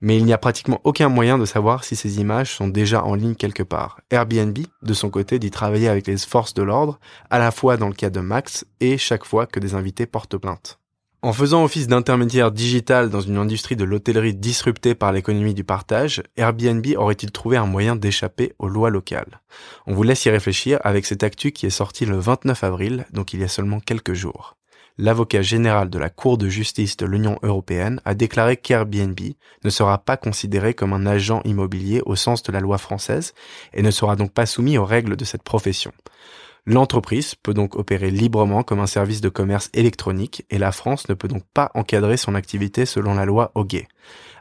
Mais 0.01 0.17
il 0.17 0.25
n'y 0.25 0.33
a 0.33 0.37
pratiquement 0.37 0.81
aucun 0.83 1.09
moyen 1.09 1.37
de 1.37 1.45
savoir 1.45 1.83
si 1.83 1.95
ces 1.95 2.19
images 2.19 2.53
sont 2.53 2.67
déjà 2.67 3.03
en 3.03 3.15
ligne 3.15 3.35
quelque 3.35 3.63
part. 3.63 4.01
Airbnb, 4.11 4.57
de 4.81 4.93
son 4.93 5.09
côté, 5.09 5.39
dit 5.39 5.51
travailler 5.51 5.87
avec 5.87 6.07
les 6.07 6.17
forces 6.17 6.53
de 6.53 6.63
l'ordre, 6.63 6.99
à 7.29 7.39
la 7.39 7.51
fois 7.51 7.77
dans 7.77 7.87
le 7.87 7.93
cas 7.93 8.09
de 8.09 8.19
Max 8.19 8.65
et 8.79 8.97
chaque 8.97 9.25
fois 9.25 9.47
que 9.47 9.59
des 9.59 9.73
invités 9.73 10.05
portent 10.05 10.37
plainte. 10.37 10.79
En 11.25 11.33
faisant 11.33 11.63
office 11.63 11.87
d'intermédiaire 11.87 12.51
digital 12.51 13.09
dans 13.09 13.19
une 13.19 13.37
industrie 13.37 13.75
de 13.75 13.83
l'hôtellerie 13.83 14.35
disruptée 14.35 14.93
par 14.93 15.11
l'économie 15.11 15.55
du 15.55 15.63
partage, 15.63 16.21
Airbnb 16.37 16.85
aurait-il 16.97 17.31
trouvé 17.31 17.57
un 17.57 17.65
moyen 17.65 17.95
d'échapper 17.95 18.53
aux 18.59 18.67
lois 18.67 18.91
locales? 18.91 19.41
On 19.87 19.95
vous 19.95 20.03
laisse 20.03 20.23
y 20.25 20.29
réfléchir 20.29 20.77
avec 20.83 21.03
cette 21.07 21.23
actu 21.23 21.51
qui 21.51 21.65
est 21.65 21.71
sortie 21.71 22.05
le 22.05 22.19
29 22.19 22.63
avril, 22.63 23.07
donc 23.11 23.33
il 23.33 23.39
y 23.39 23.43
a 23.43 23.47
seulement 23.47 23.79
quelques 23.79 24.13
jours. 24.13 24.55
L'avocat 24.97 25.41
général 25.41 25.89
de 25.89 25.99
la 25.99 26.09
Cour 26.09 26.37
de 26.37 26.47
justice 26.47 26.95
de 26.95 27.05
l'Union 27.05 27.37
européenne 27.43 27.99
a 28.05 28.13
déclaré 28.13 28.55
qu'Airbnb 28.55 29.19
ne 29.63 29.69
sera 29.69 29.97
pas 29.97 30.15
considéré 30.15 30.73
comme 30.73 30.93
un 30.93 31.05
agent 31.05 31.41
immobilier 31.43 32.01
au 32.05 32.15
sens 32.15 32.43
de 32.43 32.51
la 32.53 32.61
loi 32.61 32.77
française 32.77 33.33
et 33.73 33.81
ne 33.81 33.91
sera 33.91 34.15
donc 34.15 34.31
pas 34.31 34.45
soumis 34.45 34.77
aux 34.77 34.85
règles 34.85 35.17
de 35.17 35.25
cette 35.25 35.43
profession. 35.43 35.91
L'entreprise 36.65 37.35
peut 37.35 37.53
donc 37.53 37.75
opérer 37.75 38.09
librement 38.09 38.63
comme 38.63 38.79
un 38.79 38.87
service 38.87 39.19
de 39.19 39.27
commerce 39.27 39.69
électronique 39.73 40.45
et 40.49 40.57
la 40.57 40.71
France 40.71 41.09
ne 41.09 41.13
peut 41.13 41.27
donc 41.27 41.43
pas 41.53 41.71
encadrer 41.75 42.15
son 42.15 42.33
activité 42.33 42.85
selon 42.85 43.15
la 43.15 43.25
loi 43.25 43.51
Hoguet. 43.53 43.89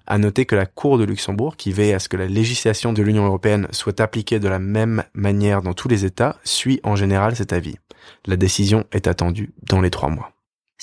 À 0.07 0.19
noter 0.19 0.47
que 0.47 0.55
la 0.55 0.67
Cour 0.67 0.99
de 0.99 1.05
Luxembourg, 1.05 1.57
qui 1.57 1.73
veille 1.73 1.95
à 1.95 1.99
ce 1.99 2.09
que 2.09 2.17
la 2.17 2.27
législation 2.27 2.93
de 2.93 3.03
l'Union 3.03 3.27
européenne 3.27 3.67
soit 3.73 4.01
appliquée 4.01 4.39
de 4.39 4.49
la 4.49 4.59
même 4.59 5.03
manière 5.15 5.63
dans 5.63 5.75
tous 5.75 5.89
les 5.89 6.05
États, 6.05 6.39
suit 6.45 6.81
en 6.85 6.95
général 6.95 7.35
cet 7.35 7.53
avis. 7.53 7.77
La 8.27 8.37
décision 8.37 8.85
est 8.93 9.09
attendue 9.09 9.53
dans 9.65 9.81
les 9.81 9.91
trois 9.91 10.11
mois. 10.11 10.34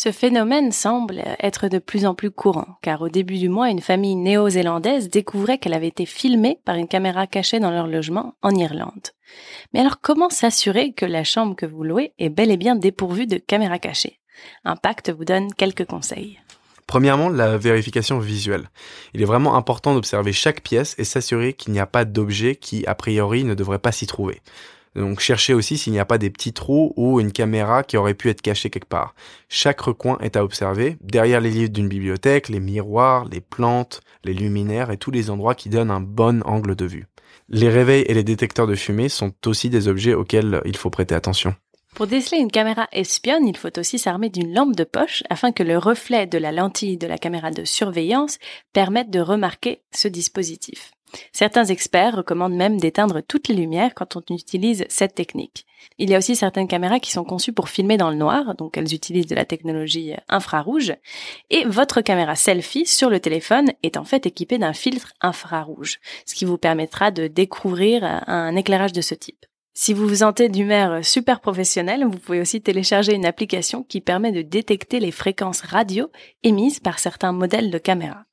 Ce 0.04 0.12
phénomène 0.12 0.72
semble 0.72 1.22
être 1.40 1.68
de 1.68 1.78
plus 1.78 2.08
en 2.08 2.16
plus 2.16 2.32
courant, 2.32 2.80
car 2.82 3.04
au 3.04 3.10
début 3.10 3.38
du 3.38 3.50
mois, 3.50 3.70
une 3.70 3.82
famille 3.82 4.16
néo-zélandaise 4.16 5.12
découvrait 5.12 5.60
qu'elle 5.60 5.76
avait 5.76 5.90
été 5.90 6.08
filmée 6.08 6.58
par 6.66 6.76
une 6.76 6.88
caméra 6.88 7.28
cachée 7.28 7.60
dans 7.60 7.70
leur 7.70 7.86
logement 7.86 8.34
en 8.42 8.50
Irlande. 8.50 9.10
Mais 9.76 9.80
alors 9.80 10.02
comment 10.02 10.32
s'assurer 10.32 10.94
que 10.94 11.06
la 11.06 11.24
chambre 11.24 11.56
que 11.56 11.68
vous 11.68 11.84
louez 11.84 12.14
est 12.18 12.30
bel 12.30 12.50
et 12.50 12.58
bien 12.58 12.76
dépourvue 12.76 13.28
de 13.28 13.38
caméras 13.38 13.78
cachées 13.78 14.20
Impact 14.66 15.12
vous 15.12 15.24
donne 15.24 15.54
quelques 15.54 15.86
conseils. 15.86 16.40
Premièrement, 16.88 17.30
la 17.30 17.60
vérification 17.60 18.18
visuelle. 18.18 18.72
Il 19.14 19.22
est 19.22 19.26
vraiment 19.26 19.56
important 19.56 19.94
d'observer 19.94 20.34
chaque 20.34 20.62
pièce 20.62 20.96
et 20.98 21.04
s'assurer 21.04 21.54
qu'il 21.54 21.74
n'y 21.74 21.80
a 21.80 21.86
pas 21.86 22.06
d'objet 22.06 22.56
qui, 22.56 22.88
a 22.88 22.96
priori, 22.96 23.44
ne 23.44 23.54
devrait 23.54 23.78
pas 23.78 23.92
s'y 23.92 24.08
trouver. 24.08 24.42
Donc 24.96 25.20
cherchez 25.20 25.54
aussi 25.54 25.78
s'il 25.78 25.94
n'y 25.94 26.00
a 26.00 26.06
pas 26.06 26.18
des 26.18 26.30
petits 26.30 26.54
trous 26.54 26.94
ou 26.98 27.20
une 27.22 27.32
caméra 27.32 27.84
qui 27.84 27.98
aurait 27.98 28.14
pu 28.14 28.30
être 28.30 28.42
cachée 28.42 28.70
quelque 28.70 28.90
part. 28.90 29.16
Chaque 29.48 29.80
recoin 29.80 30.18
est 30.20 30.36
à 30.36 30.44
observer, 30.44 30.98
derrière 31.02 31.40
les 31.40 31.50
livres 31.50 31.72
d'une 31.72 31.88
bibliothèque, 31.88 32.50
les 32.50 32.60
miroirs, 32.60 33.26
les 33.26 33.42
plantes, 33.42 34.02
les 34.24 34.34
luminaires 34.34 34.92
et 34.92 34.98
tous 34.98 35.12
les 35.12 35.30
endroits 35.30 35.56
qui 35.56 35.70
donnent 35.70 35.92
un 35.92 36.02
bon 36.02 36.42
angle 36.44 36.76
de 36.76 36.86
vue. 36.86 37.08
Les 37.48 37.70
réveils 37.70 38.06
et 38.08 38.14
les 38.14 38.24
détecteurs 38.24 38.68
de 38.68 38.76
fumée 38.76 39.10
sont 39.10 39.34
aussi 39.46 39.70
des 39.70 39.88
objets 39.88 40.14
auxquels 40.14 40.62
il 40.66 40.76
faut 40.76 40.90
prêter 40.90 41.16
attention. 41.16 41.56
Pour 41.96 42.08
déceler 42.08 42.40
une 42.40 42.52
caméra 42.52 42.88
espionne, 42.94 43.48
il 43.48 43.58
faut 43.58 43.78
aussi 43.78 44.00
s'armer 44.00 44.30
d'une 44.30 44.54
lampe 44.54 44.76
de 44.76 44.86
poche 44.86 45.24
afin 45.30 45.52
que 45.52 45.64
le 45.64 45.78
reflet 45.78 46.26
de 46.26 46.38
la 46.38 46.54
lentille 46.54 46.98
de 46.98 47.08
la 47.08 47.18
caméra 47.18 47.52
de 47.52 47.66
surveillance 47.66 48.40
permette 48.72 49.10
de 49.10 49.20
remarquer 49.20 49.82
ce 49.92 50.08
dispositif. 50.08 50.94
Certains 51.32 51.66
experts 51.66 52.16
recommandent 52.16 52.56
même 52.56 52.80
d'éteindre 52.80 53.22
toutes 53.22 53.48
les 53.48 53.56
lumières 53.56 53.94
quand 53.94 54.16
on 54.16 54.22
utilise 54.34 54.86
cette 54.90 55.16
technique. 55.16 55.66
Il 55.98 56.10
y 56.10 56.16
a 56.16 56.18
aussi 56.18 56.36
certaines 56.36 56.68
caméras 56.68 57.00
qui 57.00 57.12
sont 57.12 57.24
conçues 57.24 57.54
pour 57.54 57.70
filmer 57.70 57.98
dans 57.98 58.10
le 58.10 58.16
noir, 58.16 58.56
donc 58.56 58.78
elles 58.78 58.94
utilisent 58.94 59.28
de 59.28 59.36
la 59.36 59.46
technologie 59.46 60.14
infrarouge, 60.30 60.94
et 61.50 61.66
votre 61.66 62.02
caméra 62.02 62.36
selfie 62.36 62.86
sur 62.86 63.10
le 63.10 63.20
téléphone 63.20 63.72
est 63.84 63.98
en 63.98 64.04
fait 64.04 64.26
équipée 64.26 64.58
d'un 64.58 64.74
filtre 64.74 65.14
infrarouge, 65.22 66.00
ce 66.26 66.36
qui 66.36 66.46
vous 66.46 66.58
permettra 66.58 67.12
de 67.12 67.28
découvrir 67.28 68.04
un 68.04 68.56
éclairage 68.56 68.94
de 68.94 69.02
ce 69.02 69.16
type. 69.16 69.46
Si 69.74 69.94
vous 69.94 70.08
vous 70.08 70.16
sentez 70.18 70.50
d'humeur 70.50 71.04
super 71.04 71.40
professionnelle, 71.40 72.04
vous 72.04 72.18
pouvez 72.18 72.42
aussi 72.42 72.62
télécharger 72.62 73.14
une 73.14 73.26
application 73.26 73.84
qui 73.84 74.02
permet 74.02 74.34
de 74.34 74.42
détecter 74.42 75.00
les 75.00 75.12
fréquences 75.12 75.62
radio 75.62 76.12
émises 76.44 76.80
par 76.80 77.00
certains 77.00 77.32
modèles 77.32 77.72
de 77.72 77.78
caméra. 77.78 78.26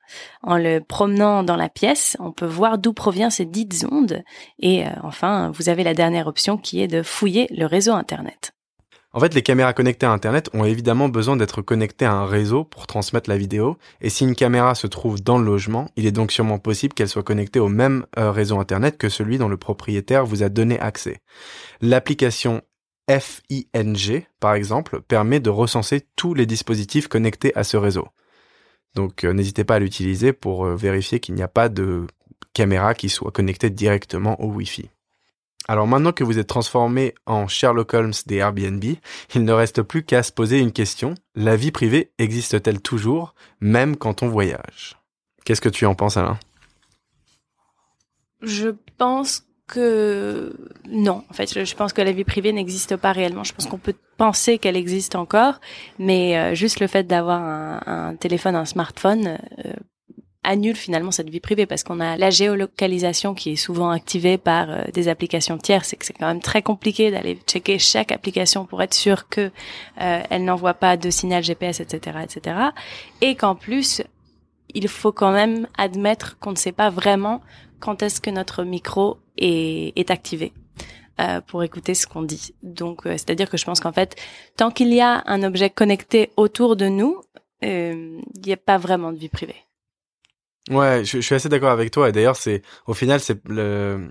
En 0.42 0.56
le 0.56 0.80
promenant 0.80 1.42
dans 1.42 1.56
la 1.56 1.68
pièce, 1.68 2.16
on 2.18 2.32
peut 2.32 2.46
voir 2.46 2.78
d'où 2.78 2.92
provient 2.92 3.30
ces 3.30 3.44
dites 3.44 3.86
ondes 3.90 4.24
et 4.58 4.86
euh, 4.86 4.90
enfin, 5.02 5.50
vous 5.54 5.68
avez 5.68 5.84
la 5.84 5.94
dernière 5.94 6.26
option 6.26 6.56
qui 6.56 6.82
est 6.82 6.88
de 6.88 7.02
fouiller 7.02 7.46
le 7.50 7.66
réseau 7.66 7.92
Internet. 7.92 8.52
En 9.12 9.20
fait, 9.20 9.34
les 9.34 9.42
caméras 9.42 9.72
connectées 9.72 10.04
à 10.04 10.12
Internet 10.12 10.50
ont 10.52 10.64
évidemment 10.64 11.08
besoin 11.08 11.36
d'être 11.36 11.62
connectées 11.62 12.04
à 12.04 12.12
un 12.12 12.26
réseau 12.26 12.64
pour 12.64 12.86
transmettre 12.86 13.30
la 13.30 13.38
vidéo, 13.38 13.78
et 14.02 14.10
si 14.10 14.24
une 14.24 14.34
caméra 14.34 14.74
se 14.74 14.86
trouve 14.86 15.22
dans 15.22 15.38
le 15.38 15.46
logement, 15.46 15.90
il 15.96 16.04
est 16.04 16.12
donc 16.12 16.30
sûrement 16.30 16.58
possible 16.58 16.92
qu'elle 16.92 17.08
soit 17.08 17.22
connectée 17.22 17.58
au 17.58 17.68
même 17.68 18.04
euh, 18.18 18.30
réseau 18.30 18.58
Internet 18.60 18.98
que 18.98 19.08
celui 19.08 19.38
dont 19.38 19.48
le 19.48 19.56
propriétaire 19.56 20.26
vous 20.26 20.42
a 20.42 20.50
donné 20.50 20.78
accès. 20.78 21.22
L'application 21.80 22.60
FING, 23.08 24.26
par 24.40 24.52
exemple, 24.52 25.00
permet 25.00 25.40
de 25.40 25.48
recenser 25.48 26.02
tous 26.14 26.34
les 26.34 26.44
dispositifs 26.44 27.08
connectés 27.08 27.54
à 27.56 27.64
ce 27.64 27.78
réseau. 27.78 28.08
Donc 28.94 29.24
euh, 29.24 29.32
n'hésitez 29.32 29.64
pas 29.64 29.76
à 29.76 29.78
l'utiliser 29.78 30.34
pour 30.34 30.66
euh, 30.66 30.76
vérifier 30.76 31.18
qu'il 31.18 31.34
n'y 31.34 31.42
a 31.42 31.48
pas 31.48 31.70
de 31.70 32.06
caméra 32.52 32.94
qui 32.94 33.08
soit 33.08 33.32
connectée 33.32 33.70
directement 33.70 34.38
au 34.42 34.48
Wi-Fi. 34.48 34.90
Alors 35.70 35.86
maintenant 35.86 36.12
que 36.12 36.24
vous 36.24 36.38
êtes 36.38 36.46
transformé 36.46 37.14
en 37.26 37.46
Sherlock 37.46 37.92
Holmes 37.92 38.14
des 38.26 38.36
Airbnb, 38.36 38.82
il 39.34 39.44
ne 39.44 39.52
reste 39.52 39.82
plus 39.82 40.02
qu'à 40.02 40.22
se 40.22 40.32
poser 40.32 40.58
une 40.58 40.72
question. 40.72 41.14
La 41.34 41.56
vie 41.56 41.70
privée 41.70 42.10
existe-t-elle 42.18 42.80
toujours, 42.80 43.34
même 43.60 43.96
quand 43.96 44.22
on 44.22 44.28
voyage? 44.28 44.96
Qu'est-ce 45.44 45.60
que 45.60 45.68
tu 45.68 45.84
en 45.84 45.94
penses 45.94 46.16
Alain? 46.16 46.38
Je 48.40 48.70
pense 48.96 49.44
que 49.66 50.56
non. 50.88 51.22
En 51.28 51.34
fait, 51.34 51.52
je, 51.52 51.74
pense 51.74 51.92
que 51.92 52.00
la 52.00 52.12
vie 52.12 52.24
privée 52.24 52.52
n'existe 52.52 52.96
pas 52.96 53.12
réellement. 53.12 53.44
Je 53.44 53.52
pense 53.52 53.66
qu'on 53.66 53.78
peut 53.78 53.94
penser 54.16 54.58
qu'elle 54.58 54.76
existe 54.76 55.14
encore, 55.14 55.60
mais 55.98 56.38
euh, 56.38 56.54
juste 56.54 56.80
le 56.80 56.86
fait 56.86 57.04
d'avoir 57.04 57.42
un, 57.42 58.16
téléphone, 58.16 58.56
un 58.56 58.64
smartphone, 58.64 59.38
euh, 59.64 59.72
annule 60.48 60.76
finalement 60.76 61.10
cette 61.10 61.28
vie 61.28 61.40
privée 61.40 61.66
parce 61.66 61.84
qu'on 61.84 62.00
a 62.00 62.16
la 62.16 62.30
géolocalisation 62.30 63.34
qui 63.34 63.50
est 63.50 63.56
souvent 63.56 63.90
activée 63.90 64.38
par 64.38 64.70
euh, 64.70 64.82
des 64.94 65.08
applications 65.08 65.58
tierces 65.58 65.92
et 65.92 65.96
que 65.96 66.06
c'est 66.06 66.14
quand 66.14 66.26
même 66.26 66.40
très 66.40 66.62
compliqué 66.62 67.10
d'aller 67.10 67.38
checker 67.46 67.78
chaque 67.78 68.12
application 68.12 68.64
pour 68.64 68.82
être 68.82 68.94
sûr 68.94 69.28
que 69.28 69.50
euh, 70.00 70.22
elle 70.30 70.44
n'envoie 70.44 70.74
pas 70.74 70.96
de 70.96 71.10
signal 71.10 71.44
GPS, 71.44 71.80
etc., 71.80 72.18
etc. 72.24 72.56
Et 73.20 73.34
qu'en 73.34 73.54
plus, 73.54 74.02
il 74.74 74.88
faut 74.88 75.12
quand 75.12 75.32
même 75.32 75.68
admettre 75.76 76.38
qu'on 76.38 76.52
ne 76.52 76.56
sait 76.56 76.72
pas 76.72 76.88
vraiment 76.88 77.42
quand 77.78 78.02
est-ce 78.02 78.20
que 78.20 78.30
notre 78.30 78.64
micro 78.64 79.18
est, 79.36 79.92
est 79.96 80.10
activé. 80.10 80.52
Euh, 81.20 81.40
pour 81.40 81.64
écouter 81.64 81.94
ce 81.94 82.06
qu'on 82.06 82.22
dit. 82.22 82.54
Donc, 82.62 83.04
euh, 83.04 83.10
c'est-à-dire 83.14 83.50
que 83.50 83.56
je 83.56 83.64
pense 83.64 83.80
qu'en 83.80 83.90
fait, 83.90 84.14
tant 84.56 84.70
qu'il 84.70 84.94
y 84.94 85.00
a 85.00 85.24
un 85.26 85.42
objet 85.42 85.68
connecté 85.68 86.30
autour 86.36 86.76
de 86.76 86.86
nous, 86.86 87.20
il 87.60 88.22
n'y 88.46 88.52
a 88.52 88.56
pas 88.56 88.78
vraiment 88.78 89.10
de 89.10 89.18
vie 89.18 89.28
privée. 89.28 89.56
Ouais, 90.70 91.04
je, 91.04 91.20
suis 91.20 91.34
assez 91.34 91.48
d'accord 91.48 91.70
avec 91.70 91.90
toi. 91.90 92.08
Et 92.08 92.12
d'ailleurs, 92.12 92.36
c'est 92.36 92.62
au 92.86 92.94
final, 92.94 93.20
c'est 93.20 93.40
le 93.48 94.10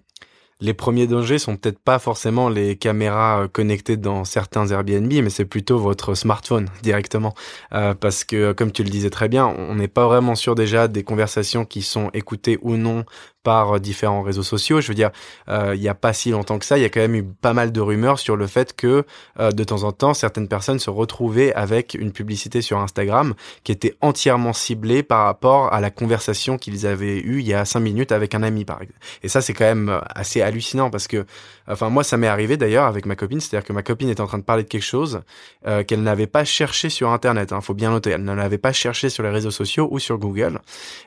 les 0.60 0.74
premiers 0.74 1.06
dangers 1.06 1.38
sont 1.38 1.56
peut-être 1.56 1.80
pas 1.80 2.00
forcément 2.00 2.50
les 2.50 2.76
caméras 2.76 3.44
euh, 3.44 3.48
connectées 3.48 3.98
dans 3.98 4.24
certains 4.24 4.68
Airbnb, 4.68 5.12
mais 5.12 5.30
c'est 5.30 5.46
plutôt 5.46 5.78
votre 5.78 6.16
smartphone 6.16 6.68
directement. 6.82 7.36
Euh, 7.74 7.94
parce 7.94 8.24
que, 8.24 8.54
comme 8.54 8.72
tu 8.72 8.84
le 8.84 8.90
disais 8.90 9.10
très 9.10 9.30
bien, 9.30 9.46
on 9.46 9.76
n'est 9.76 9.88
pas 9.88 10.08
vraiment 10.08 10.36
sûr 10.36 10.56
déjà 10.56 10.88
des 10.88 11.04
conversations 11.04 11.66
qui 11.66 11.82
sont 11.82 12.10
écoutées 12.14 12.58
ou 12.62 12.76
non 12.76 13.06
par 13.48 13.80
différents 13.80 14.24
réseaux 14.24 14.44
sociaux. 14.44 14.82
Je 14.82 14.90
veux 14.90 14.94
dire, 14.94 15.12
euh, 15.48 15.72
il 15.74 15.80
n'y 15.80 15.88
a 15.88 15.96
pas 15.96 16.12
si 16.12 16.32
longtemps 16.32 16.60
que 16.60 16.66
ça, 16.66 16.78
il 16.78 16.82
y 16.82 16.86
a 16.86 16.90
quand 16.90 17.00
même 17.00 17.16
eu 17.16 17.24
pas 17.24 17.54
mal 17.54 17.72
de 17.72 17.80
rumeurs 17.80 18.20
sur 18.20 18.36
le 18.36 18.46
fait 18.46 18.76
que 18.76 19.06
euh, 19.40 19.52
de 19.52 19.64
temps 19.64 19.84
en 19.84 19.94
temps, 19.94 20.14
certaines 20.14 20.50
personnes 20.50 20.80
se 20.80 20.90
retrouvaient 20.90 21.54
avec 21.54 21.94
une 21.94 22.12
publicité 22.12 22.62
sur 22.62 22.78
Instagram 22.80 23.36
qui 23.64 23.72
était 23.72 23.96
entièrement 24.02 24.52
ciblée 24.52 25.02
par 25.02 25.24
rapport 25.24 25.72
à 25.72 25.80
la 25.80 25.92
conversation 25.92 26.58
qu'ils 26.58 26.86
avaient 26.86 27.20
eue 27.20 27.40
il 27.40 27.48
y 27.48 27.54
a 27.54 27.64
cinq 27.64 27.80
minutes 27.80 28.12
avec 28.12 28.36
un 28.36 28.44
ami, 28.44 28.66
par 28.66 28.82
exemple. 28.82 29.00
Et 29.24 29.30
ça, 29.30 29.40
c'est 29.40 29.54
quand 29.54 29.64
même 29.64 29.88
euh, 29.88 30.00
assez 30.14 30.42
hallucinant 30.42 30.90
parce 30.90 31.08
que, 31.08 31.26
enfin, 31.70 31.90
moi, 31.90 32.04
ça 32.04 32.18
m'est 32.18 32.28
arrivé 32.28 32.58
d'ailleurs 32.58 32.86
avec 32.86 33.06
ma 33.06 33.16
copine, 33.16 33.40
c'est-à-dire 33.40 33.66
que 33.66 33.72
ma 33.72 33.84
copine 33.84 34.10
était 34.10 34.20
en 34.20 34.28
train 34.28 34.40
de 34.40 34.44
parler 34.44 34.64
de 34.64 34.68
quelque 34.68 34.82
chose 34.84 35.22
euh, 35.66 35.84
qu'elle 35.86 36.04
n'avait 36.04 36.28
pas 36.28 36.44
cherché 36.44 36.90
sur 36.90 37.12
Internet. 37.12 37.54
Hein, 37.54 37.62
faut 37.62 37.74
bien 37.74 37.92
noter, 37.92 38.10
elle 38.10 38.26
ne 38.26 38.34
l'avait 38.34 38.58
pas 38.58 38.74
cherché 38.74 39.08
sur 39.08 39.24
les 39.24 39.30
réseaux 39.30 39.52
sociaux 39.52 39.88
ou 39.90 40.00
sur 40.00 40.18
Google. 40.18 40.60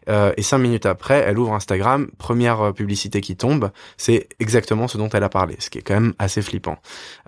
Euh, 0.08 0.32
et 0.36 0.42
cinq 0.42 0.58
minutes 0.58 0.86
après, 0.86 1.22
elle 1.26 1.38
ouvre 1.38 1.52
Instagram 1.52 2.08
première 2.30 2.60
euh, 2.60 2.72
publicité 2.72 3.20
qui 3.20 3.34
tombe, 3.34 3.72
c'est 3.96 4.28
exactement 4.38 4.86
ce 4.86 4.96
dont 4.96 5.08
elle 5.08 5.24
a 5.24 5.28
parlé, 5.28 5.56
ce 5.58 5.68
qui 5.68 5.78
est 5.78 5.82
quand 5.82 5.94
même 5.94 6.14
assez 6.20 6.42
flippant. 6.42 6.78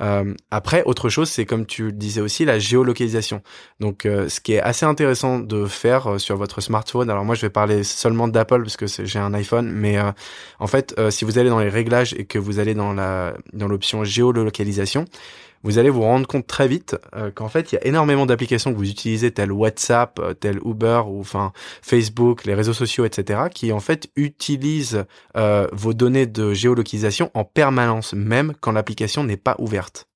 Euh, 0.01 0.33
après, 0.53 0.85
autre 0.85 1.09
chose, 1.09 1.29
c'est 1.29 1.45
comme 1.45 1.67
tu 1.67 1.87
le 1.87 1.93
disais 1.93 2.21
aussi, 2.21 2.45
la 2.45 2.61
géolocalisation. 2.61 3.43
Donc, 3.81 4.07
euh, 4.07 4.29
ce 4.29 4.39
qui 4.41 4.53
est 4.53 4.61
assez 4.61 4.87
intéressant 4.87 5.41
de 5.41 5.67
faire 5.67 6.21
sur 6.21 6.37
votre 6.37 6.61
smartphone, 6.61 7.11
alors 7.11 7.25
moi 7.25 7.35
je 7.35 7.41
vais 7.41 7.51
parler 7.51 7.83
seulement 7.83 8.29
d'Apple 8.29 8.63
parce 8.63 8.77
que 8.77 8.87
j'ai 8.87 9.19
un 9.19 9.35
iPhone, 9.35 9.73
mais 9.73 9.97
en 10.61 10.67
fait, 10.69 10.95
si 11.11 11.25
vous 11.25 11.37
allez 11.39 11.51
dans 11.51 11.59
les 11.59 11.69
réglages 11.69 12.15
et 12.17 12.25
que 12.25 12.39
vous 12.39 12.61
allez 12.61 12.75
dans 12.75 12.93
la 12.93 13.35
dans 13.53 13.67
l'option 13.67 14.05
géolocalisation, 14.05 15.07
vous 15.62 15.78
allez 15.78 15.90
vous 15.90 16.02
rendre 16.02 16.26
compte 16.26 16.47
très 16.47 16.69
vite 16.69 16.97
euh, 17.14 17.31
qu'en 17.31 17.49
fait, 17.49 17.73
il 17.73 17.76
y 17.76 17.78
a 17.78 17.87
énormément 17.87 18.26
d'applications 18.26 18.73
que 18.73 18.76
vous 18.76 18.90
utilisez, 18.90 19.31
tel 19.31 19.52
WhatsApp, 19.52 20.19
euh, 20.19 20.35
tel 20.35 20.59
Uber 20.64 21.02
ou 21.07 21.21
enfin 21.21 21.52
Facebook, 21.83 22.45
les 22.45 22.54
réseaux 22.54 22.73
sociaux, 22.73 23.04
etc., 23.04 23.42
qui 23.52 23.73
en 23.73 23.81
fait 23.81 24.11
utilisent 24.16 25.04
euh, 25.37 25.66
vos 25.73 25.95
données 25.95 26.26
de 26.26 26.52
géolocalisation 26.52 27.31
en 27.35 27.45
permanence, 27.45 28.12
même 28.12 28.54
quand 28.61 28.73
l'application 28.73 29.25
n'est 29.25 29.37
pas 29.37 29.57
ouverte. 29.59 30.09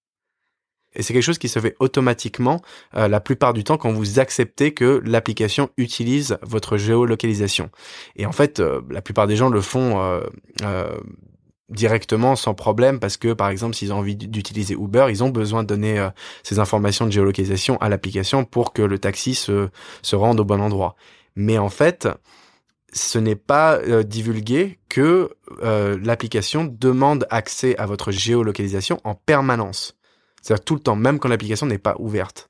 Et 0.98 1.02
c'est 1.02 1.12
quelque 1.12 1.22
chose 1.22 1.38
qui 1.38 1.48
se 1.48 1.58
fait 1.58 1.76
automatiquement 1.78 2.62
la 2.94 3.20
plupart 3.20 3.52
du 3.52 3.64
temps 3.64 3.76
quand 3.76 3.92
vous 3.92 4.18
acceptez 4.18 4.72
que 4.72 5.02
l'application 5.04 5.68
utilise 5.76 6.38
votre 6.40 6.78
géolocalisation. 6.78 7.68
Et 8.16 8.24
en 8.24 8.32
fait, 8.32 8.62
la 8.88 9.02
plupart 9.02 9.26
des 9.26 9.36
gens 9.36 9.50
le 9.50 9.60
font 9.60 10.22
directement 11.68 12.36
sans 12.36 12.54
problème 12.54 13.00
parce 13.00 13.16
que 13.16 13.32
par 13.32 13.48
exemple 13.48 13.74
s'ils 13.74 13.92
ont 13.92 13.98
envie 13.98 14.14
d'utiliser 14.14 14.74
Uber 14.74 15.06
ils 15.10 15.24
ont 15.24 15.30
besoin 15.30 15.62
de 15.62 15.68
donner 15.68 15.98
euh, 15.98 16.10
ces 16.42 16.58
informations 16.58 17.06
de 17.06 17.10
géolocalisation 17.10 17.76
à 17.78 17.88
l'application 17.88 18.44
pour 18.44 18.72
que 18.72 18.82
le 18.82 18.98
taxi 18.98 19.34
se, 19.34 19.68
se 20.02 20.16
rende 20.16 20.38
au 20.38 20.44
bon 20.44 20.60
endroit. 20.60 20.94
Mais 21.34 21.58
en 21.58 21.68
fait 21.68 22.08
ce 22.92 23.18
n'est 23.18 23.36
pas 23.36 23.78
euh, 23.78 24.04
divulgué 24.04 24.78
que 24.88 25.30
euh, 25.62 25.98
l'application 26.02 26.64
demande 26.64 27.26
accès 27.30 27.76
à 27.78 27.86
votre 27.86 28.10
géolocalisation 28.10 29.00
en 29.04 29.14
permanence. 29.14 29.96
C'est-à-dire 30.40 30.64
tout 30.64 30.74
le 30.74 30.80
temps 30.80 30.96
même 30.96 31.18
quand 31.18 31.28
l'application 31.28 31.66
n'est 31.66 31.78
pas 31.78 31.96
ouverte 31.98 32.48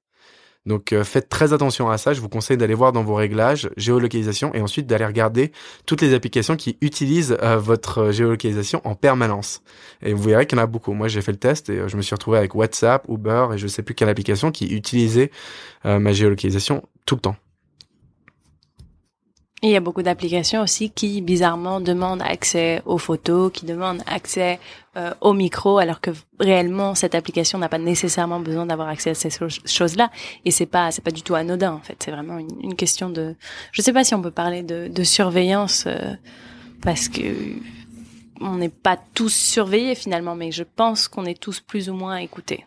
donc 0.66 0.92
euh, 0.92 1.04
faites 1.04 1.28
très 1.28 1.52
attention 1.52 1.88
à 1.88 1.96
ça. 1.96 2.12
Je 2.12 2.20
vous 2.20 2.28
conseille 2.28 2.56
d'aller 2.56 2.74
voir 2.74 2.92
dans 2.92 3.04
vos 3.04 3.14
réglages 3.14 3.70
géolocalisation 3.76 4.52
et 4.52 4.60
ensuite 4.60 4.86
d'aller 4.86 5.06
regarder 5.06 5.52
toutes 5.86 6.02
les 6.02 6.12
applications 6.12 6.56
qui 6.56 6.76
utilisent 6.80 7.36
euh, 7.42 7.56
votre 7.56 8.10
géolocalisation 8.10 8.80
en 8.84 8.94
permanence. 8.96 9.62
Et 10.02 10.12
vous 10.12 10.24
verrez 10.24 10.46
qu'il 10.46 10.58
y 10.58 10.60
en 10.60 10.64
a 10.64 10.66
beaucoup. 10.66 10.92
Moi 10.92 11.08
j'ai 11.08 11.22
fait 11.22 11.32
le 11.32 11.38
test 11.38 11.70
et 11.70 11.78
euh, 11.78 11.88
je 11.88 11.96
me 11.96 12.02
suis 12.02 12.14
retrouvé 12.14 12.38
avec 12.38 12.54
WhatsApp, 12.54 13.06
Uber 13.08 13.48
et 13.54 13.58
je 13.58 13.66
sais 13.68 13.82
plus 13.82 13.94
quelle 13.94 14.08
application 14.08 14.50
qui 14.50 14.66
utilisait 14.74 15.30
ma 15.84 16.12
géolocalisation 16.12 16.82
tout 17.04 17.14
le 17.14 17.20
temps. 17.20 17.36
Il 19.66 19.72
y 19.72 19.76
a 19.76 19.80
beaucoup 19.80 20.02
d'applications 20.02 20.62
aussi 20.62 20.90
qui 20.90 21.20
bizarrement 21.20 21.80
demandent 21.80 22.22
accès 22.22 22.82
aux 22.86 22.98
photos, 22.98 23.50
qui 23.52 23.66
demandent 23.66 24.00
accès 24.06 24.60
euh, 24.96 25.12
au 25.20 25.32
micro, 25.32 25.78
alors 25.78 26.00
que 26.00 26.12
réellement 26.38 26.94
cette 26.94 27.16
application 27.16 27.58
n'a 27.58 27.68
pas 27.68 27.78
nécessairement 27.78 28.38
besoin 28.38 28.66
d'avoir 28.66 28.86
accès 28.86 29.10
à 29.10 29.14
ces 29.14 29.28
choses-là. 29.64 30.12
Et 30.44 30.52
c'est 30.52 30.66
pas 30.66 30.92
c'est 30.92 31.02
pas 31.02 31.10
du 31.10 31.22
tout 31.22 31.34
anodin 31.34 31.72
en 31.72 31.80
fait. 31.80 32.00
C'est 32.04 32.12
vraiment 32.12 32.38
une, 32.38 32.76
question 32.76 33.10
de. 33.10 33.34
Je 33.72 33.82
sais 33.82 33.92
pas 33.92 34.04
si 34.04 34.14
on 34.14 34.22
peut 34.22 34.30
parler 34.30 34.62
de, 34.62 34.86
de 34.86 35.02
surveillance 35.02 35.82
euh, 35.88 36.14
parce 36.80 37.08
que 37.08 37.22
on 38.40 38.54
n'est 38.58 38.68
pas 38.68 38.96
tous 39.14 39.34
surveillés 39.34 39.96
finalement, 39.96 40.36
mais 40.36 40.52
je 40.52 40.62
pense 40.62 41.08
qu'on 41.08 41.24
est 41.24 41.40
tous 41.40 41.58
plus 41.58 41.90
ou 41.90 41.94
moins 41.94 42.18
écoutés. 42.18 42.64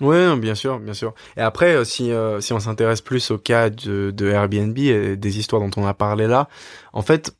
Oui, 0.00 0.38
bien 0.38 0.54
sûr, 0.54 0.78
bien 0.78 0.94
sûr. 0.94 1.12
Et 1.36 1.40
après, 1.40 1.74
euh, 1.74 1.84
si, 1.84 2.12
euh, 2.12 2.40
si 2.40 2.52
on 2.52 2.60
s'intéresse 2.60 3.00
plus 3.00 3.32
au 3.32 3.38
cas 3.38 3.68
de, 3.68 4.12
de 4.12 4.28
Airbnb 4.28 4.78
et 4.78 5.16
des 5.16 5.38
histoires 5.38 5.60
dont 5.60 5.70
on 5.76 5.86
a 5.86 5.94
parlé 5.94 6.28
là, 6.28 6.48
en 6.92 7.02
fait, 7.02 7.36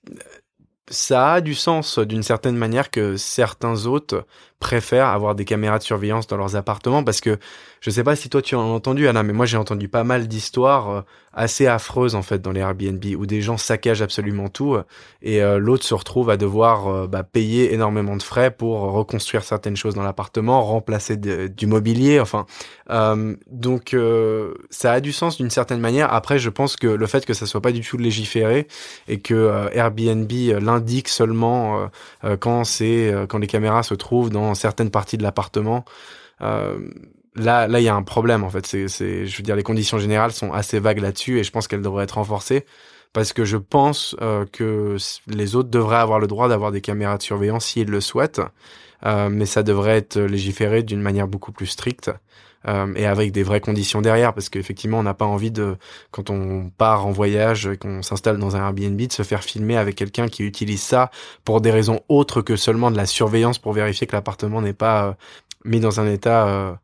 ça 0.91 1.35
a 1.35 1.41
du 1.41 1.55
sens 1.55 1.99
d'une 1.99 2.23
certaine 2.23 2.57
manière 2.57 2.91
que 2.91 3.17
certains 3.17 3.87
hôtes 3.87 4.15
préfèrent 4.59 5.09
avoir 5.09 5.35
des 5.35 5.45
caméras 5.45 5.79
de 5.79 5.83
surveillance 5.85 6.27
dans 6.27 6.37
leurs 6.37 6.57
appartements 6.57 7.05
parce 7.05 7.21
que 7.21 7.39
je 7.81 7.91
sais 7.91 8.03
pas 8.05 8.17
si 8.17 8.31
toi 8.31 8.43
tu 8.43 8.55
en 8.55 8.63
as 8.63 8.75
entendu 8.75 9.07
Anna 9.07 9.23
mais 9.23 9.33
moi 9.35 9.47
j'ai 9.47 9.59
entendu 9.59 9.89
pas 9.89 10.03
mal 10.05 10.27
d'histoires 10.29 10.91
euh, 10.91 11.03
assez 11.39 11.67
affreuses 11.67 12.15
en 12.15 12.23
fait 12.23 12.43
dans 12.43 12.53
les 12.53 12.61
Airbnb 12.61 13.05
où 13.17 13.27
des 13.27 13.41
gens 13.41 13.57
saccagent 13.57 14.03
absolument 14.03 14.49
tout 14.49 14.77
et 15.23 15.41
l'autre 15.59 15.85
se 15.85 15.95
retrouve 15.95 16.31
à 16.31 16.37
devoir 16.37 17.09
bah, 17.09 17.23
payer 17.23 17.73
énormément 17.73 18.17
de 18.17 18.23
frais 18.23 18.51
pour 18.51 18.81
reconstruire 18.81 19.45
certaines 19.45 19.77
choses 19.77 19.95
dans 19.95 20.03
l'appartement, 20.03 20.63
remplacer 20.63 21.17
du 21.17 21.67
mobilier, 21.67 22.21
enfin 22.21 22.47
donc 23.51 23.97
ça 24.71 24.93
a 24.93 25.01
du 25.01 25.13
sens 25.13 25.37
d'une 25.37 25.51
certaine 25.51 25.81
manière. 25.81 26.13
Après, 26.13 26.39
je 26.39 26.51
pense 26.51 26.77
que 26.77 26.87
le 26.87 27.07
fait 27.07 27.25
que 27.25 27.35
ça 27.35 27.47
soit 27.47 27.61
pas 27.61 27.73
du 27.73 27.81
tout 27.81 27.97
légiféré 27.97 28.67
et 29.07 29.21
que 29.21 29.69
Airbnb 29.73 30.31
l'indique 30.61 31.09
seulement 31.09 31.89
quand 32.41 32.65
c'est 32.65 33.15
quand 33.29 33.39
les 33.39 33.47
caméras 33.47 33.83
se 33.83 33.95
trouvent 33.95 34.31
dans 34.31 34.55
certaines 34.55 34.91
parties 34.91 35.17
de 35.17 35.23
l'appartement 35.23 35.85
euh, 36.41 36.79
là, 37.39 37.67
là, 37.69 37.81
il 37.81 37.85
y 37.85 37.89
a 37.89 37.95
un 37.95 38.03
problème 38.03 38.45
en 38.45 38.51
fait. 38.51 38.67
C'est, 38.67 38.89
c'est, 38.89 39.27
je 39.27 39.37
veux 39.37 39.43
dire, 39.43 39.57
les 39.57 39.63
conditions 39.63 39.99
générales 39.99 40.33
sont 40.33 40.53
assez 40.53 40.79
vagues 40.81 41.01
là-dessus 41.01 41.39
et 41.39 41.45
je 41.45 41.51
pense 41.51 41.69
qu'elles 41.69 41.83
devraient 41.83 42.05
être 42.05 42.17
renforcées 42.17 42.65
parce 43.13 43.33
que 43.33 43.45
je 43.45 43.57
pense 43.57 44.17
euh, 44.21 44.45
que 44.47 44.97
les 45.27 45.57
autres 45.57 45.71
devraient 45.71 45.97
avoir 45.97 46.19
le 46.19 46.27
droit 46.27 46.49
d'avoir 46.49 46.73
des 46.73 46.81
caméras 46.81 47.19
de 47.19 47.23
surveillance 47.23 47.67
s'ils 47.67 47.89
le 47.89 48.01
souhaitent, 48.01 48.43
euh, 49.07 49.29
mais 49.31 49.47
ça 49.47 49.63
devrait 49.63 49.97
être 49.97 50.19
légiféré 50.21 50.83
d'une 50.83 51.01
manière 51.01 51.29
beaucoup 51.29 51.53
plus 51.53 51.67
stricte. 51.67 52.11
Euh, 52.67 52.93
et 52.97 53.07
avec 53.07 53.31
des 53.31 53.45
vraies 53.45 53.61
conditions 53.61 54.03
derrière, 54.03 54.35
parce 54.35 54.49
qu'effectivement, 54.49 54.99
on 54.99 55.05
n'a 55.05 55.15
pas 55.15 55.25
envie 55.25 55.53
de, 55.53 55.77
quand 56.11 56.29
on 56.29 56.71
part 56.71 57.07
en 57.07 57.13
voyage 57.13 57.69
et 57.69 57.77
qu'on 57.77 58.03
s'installe 58.03 58.39
dans 58.39 58.57
un 58.57 58.61
Airbnb, 58.61 59.01
de 59.01 59.13
se 59.13 59.23
faire 59.23 59.45
filmer 59.45 59.77
avec 59.77 59.95
quelqu'un 59.95 60.27
qui 60.27 60.43
utilise 60.43 60.83
ça 60.83 61.13
pour 61.45 61.61
des 61.61 61.71
raisons 61.71 62.01
autres 62.09 62.43
que 62.43 62.57
seulement 62.57 62.91
de 62.91 62.97
la 62.97 63.07
surveillance 63.07 63.61
pour 63.61 63.73
vérifier 63.73 64.09
que 64.09 64.17
l'appartement 64.17 64.61
n'est 64.61 64.73
pas 64.73 65.17
mis 65.65 65.79
dans 65.79 66.01
un 66.01 66.11
état 66.11 66.79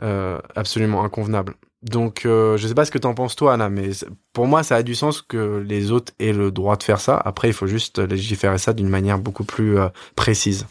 absolument 0.00 1.04
inconvenable. 1.04 1.54
Donc, 1.82 2.26
euh, 2.26 2.58
je 2.58 2.68
sais 2.68 2.74
pas 2.74 2.84
ce 2.84 2.90
que 2.90 2.98
t'en 2.98 3.14
penses 3.14 3.36
toi, 3.36 3.54
Anna, 3.54 3.70
mais 3.70 3.90
pour 4.34 4.46
moi, 4.46 4.62
ça 4.62 4.76
a 4.76 4.82
du 4.82 4.94
sens 4.94 5.22
que 5.22 5.64
les 5.66 5.92
autres 5.92 6.12
aient 6.18 6.34
le 6.34 6.50
droit 6.50 6.76
de 6.76 6.82
faire 6.82 7.00
ça. 7.00 7.16
Après, 7.24 7.48
il 7.48 7.54
faut 7.54 7.66
juste 7.66 7.98
légiférer 7.98 8.58
ça 8.58 8.74
d'une 8.74 8.88
manière 8.88 9.18
beaucoup 9.18 9.44
plus 9.44 9.78
précise. 10.14 10.66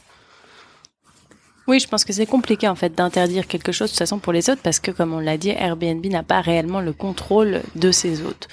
Oui, 1.70 1.80
je 1.80 1.88
pense 1.88 2.04
que 2.04 2.14
c'est 2.14 2.26
compliqué 2.26 2.68
en 2.68 2.74
fait 2.74 2.96
d'interdire 2.96 3.46
quelque 3.46 3.72
chose 3.72 3.90
de 3.90 3.92
toute 3.92 4.00
façon 4.00 4.18
pour 4.18 4.34
les 4.34 4.50
autres 4.50 4.62
parce 4.64 4.80
que, 4.80 4.90
comme 4.90 5.14
on 5.14 5.20
l'a 5.20 5.38
dit, 5.38 5.52
Airbnb 5.52 6.04
n'a 6.08 6.24
pas 6.24 6.42
réellement 6.42 6.82
le 6.82 6.94
contrôle 6.94 7.62
de 7.76 7.92
ses 7.92 8.24
hôtes. 8.24 8.48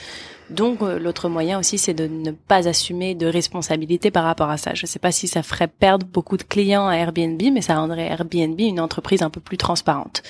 Donc 0.50 0.82
euh, 0.82 0.98
l'autre 0.98 1.30
moyen 1.30 1.58
aussi, 1.58 1.78
c'est 1.78 1.94
de 1.94 2.06
ne 2.06 2.30
pas 2.30 2.68
assumer 2.68 3.14
de 3.14 3.26
responsabilité 3.26 4.10
par 4.10 4.24
rapport 4.24 4.50
à 4.50 4.58
ça. 4.58 4.74
Je 4.74 4.82
ne 4.82 4.86
sais 4.86 4.98
pas 4.98 5.12
si 5.12 5.28
ça 5.28 5.42
ferait 5.42 5.66
perdre 5.66 6.06
beaucoup 6.06 6.36
de 6.36 6.42
clients 6.42 6.88
à 6.88 6.96
Airbnb, 6.96 7.40
mais 7.52 7.62
ça 7.62 7.76
rendrait 7.76 8.06
Airbnb 8.06 8.60
une 8.60 8.80
entreprise 8.80 9.22
un 9.22 9.30
peu 9.30 9.40
plus 9.40 9.56
transparente. 9.56 10.22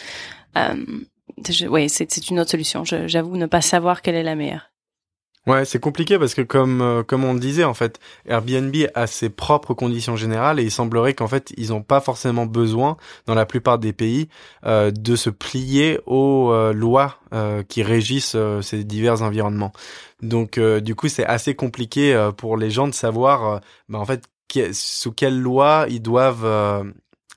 Euh, 0.57 0.75
oui, 1.69 1.89
c'est 1.89 2.31
une 2.31 2.41
autre 2.41 2.51
solution. 2.51 2.85
J'avoue 2.85 3.37
ne 3.37 3.47
pas 3.47 3.61
savoir 3.61 4.03
quelle 4.03 4.15
est 4.15 4.23
la 4.23 4.35
meilleure. 4.35 4.71
Ouais, 5.47 5.65
c'est 5.65 5.79
compliqué 5.79 6.19
parce 6.19 6.35
que 6.35 6.43
comme 6.43 6.83
euh, 6.83 7.05
comme 7.05 7.23
on 7.23 7.33
le 7.33 7.39
disait 7.39 7.63
en 7.63 7.75
fait, 7.75 8.01
Airbnb 8.27 8.75
a 8.97 9.07
ses 9.07 9.29
propres 9.29 9.75
conditions 9.75 10.17
générales 10.17 10.59
et 10.59 10.65
il 10.65 10.73
semblerait 10.73 11.15
qu'en 11.15 11.29
fait 11.29 11.53
ils 11.57 11.69
n'ont 11.69 11.85
pas 11.85 12.01
forcément 12.01 12.47
besoin 12.47 12.97
dans 13.27 13.35
la 13.37 13.47
plupart 13.47 13.79
des 13.79 13.93
pays 13.93 14.29
euh, 14.65 14.91
de 14.91 15.15
se 15.15 15.31
plier 15.31 16.01
aux 16.07 16.53
lois 16.73 17.21
qui 17.69 17.85
régissent 17.85 18.37
ces 18.63 18.83
divers 18.83 19.23
environnements. 19.23 19.73
Donc 20.21 20.59
du 20.59 20.97
coup 20.97 21.07
c'est 21.07 21.27
assez 21.27 21.55
compliqué 21.55 22.31
pour 22.37 22.57
les 22.57 22.71
gens 22.71 22.89
de 22.89 22.95
savoir 22.95 23.61
bah, 23.89 24.01
en 24.01 24.05
fait 24.05 24.25
sous 24.73 25.13
quelle 25.13 25.39
loi 25.39 25.87
ils 25.89 26.03
doivent 26.03 26.45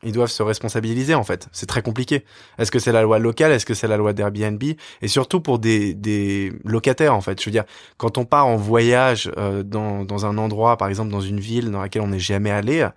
ils 0.04 0.12
doivent 0.12 0.30
se 0.30 0.44
responsabiliser 0.44 1.16
en 1.16 1.24
fait. 1.24 1.48
C'est 1.52 1.66
très 1.66 1.82
compliqué. 1.82 2.26
Est-ce 2.58 2.72
que 2.72 2.80
c'est 2.80 2.92
la 2.92 3.02
loi 3.02 3.20
locale? 3.20 3.52
Est-ce 3.52 3.66
que 3.66 3.74
c'est 3.74 3.88
la 3.88 3.98
loi 3.98 4.14
d'Airbnb? 4.14 4.64
Et 5.02 5.08
surtout 5.08 5.42
pour 5.42 5.60
des, 5.60 5.94
des 5.94 6.54
locataires 6.64 7.16
en 7.16 7.22
fait. 7.22 7.40
Je 7.40 7.46
veux 7.46 7.52
dire, 7.52 7.66
quand 7.98 8.18
on 8.18 8.26
part 8.26 8.48
en 8.48 8.56
voyage 8.56 9.32
euh, 9.38 9.64
dans, 9.64 10.04
dans 10.04 10.26
un 10.26 10.38
endroit, 10.38 10.78
par 10.78 10.88
exemple 10.88 11.12
dans 11.12 11.22
une 11.22 11.40
ville 11.40 11.72
dans 11.72 11.82
laquelle 11.82 12.02
on 12.02 12.08
n'est 12.08 12.20
jamais 12.20 12.52
allé, 12.52 12.88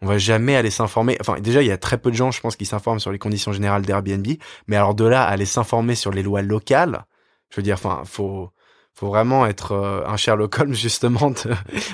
on 0.00 0.06
va 0.06 0.18
jamais 0.18 0.54
aller 0.54 0.70
s'informer. 0.70 1.16
Enfin, 1.20 1.40
déjà, 1.40 1.62
il 1.62 1.68
y 1.68 1.72
a 1.72 1.78
très 1.78 1.98
peu 1.98 2.10
de 2.10 2.16
gens, 2.16 2.30
je 2.30 2.40
pense, 2.40 2.56
qui 2.56 2.66
s'informent 2.66 3.00
sur 3.00 3.10
les 3.10 3.18
conditions 3.18 3.52
générales 3.52 3.82
d'Airbnb. 3.82 4.26
Mais 4.66 4.76
alors 4.76 4.94
de 4.94 5.04
là 5.04 5.24
aller 5.24 5.46
s'informer 5.46 5.94
sur 5.94 6.10
les 6.10 6.22
lois 6.22 6.42
locales, 6.42 7.04
je 7.50 7.56
veux 7.56 7.62
dire, 7.62 7.74
enfin, 7.74 8.02
faut 8.04 8.50
faut 8.94 9.08
vraiment 9.08 9.44
être 9.44 9.72
euh, 9.72 10.06
un 10.06 10.16
Sherlock 10.16 10.58
Holmes 10.58 10.74
justement 10.74 11.32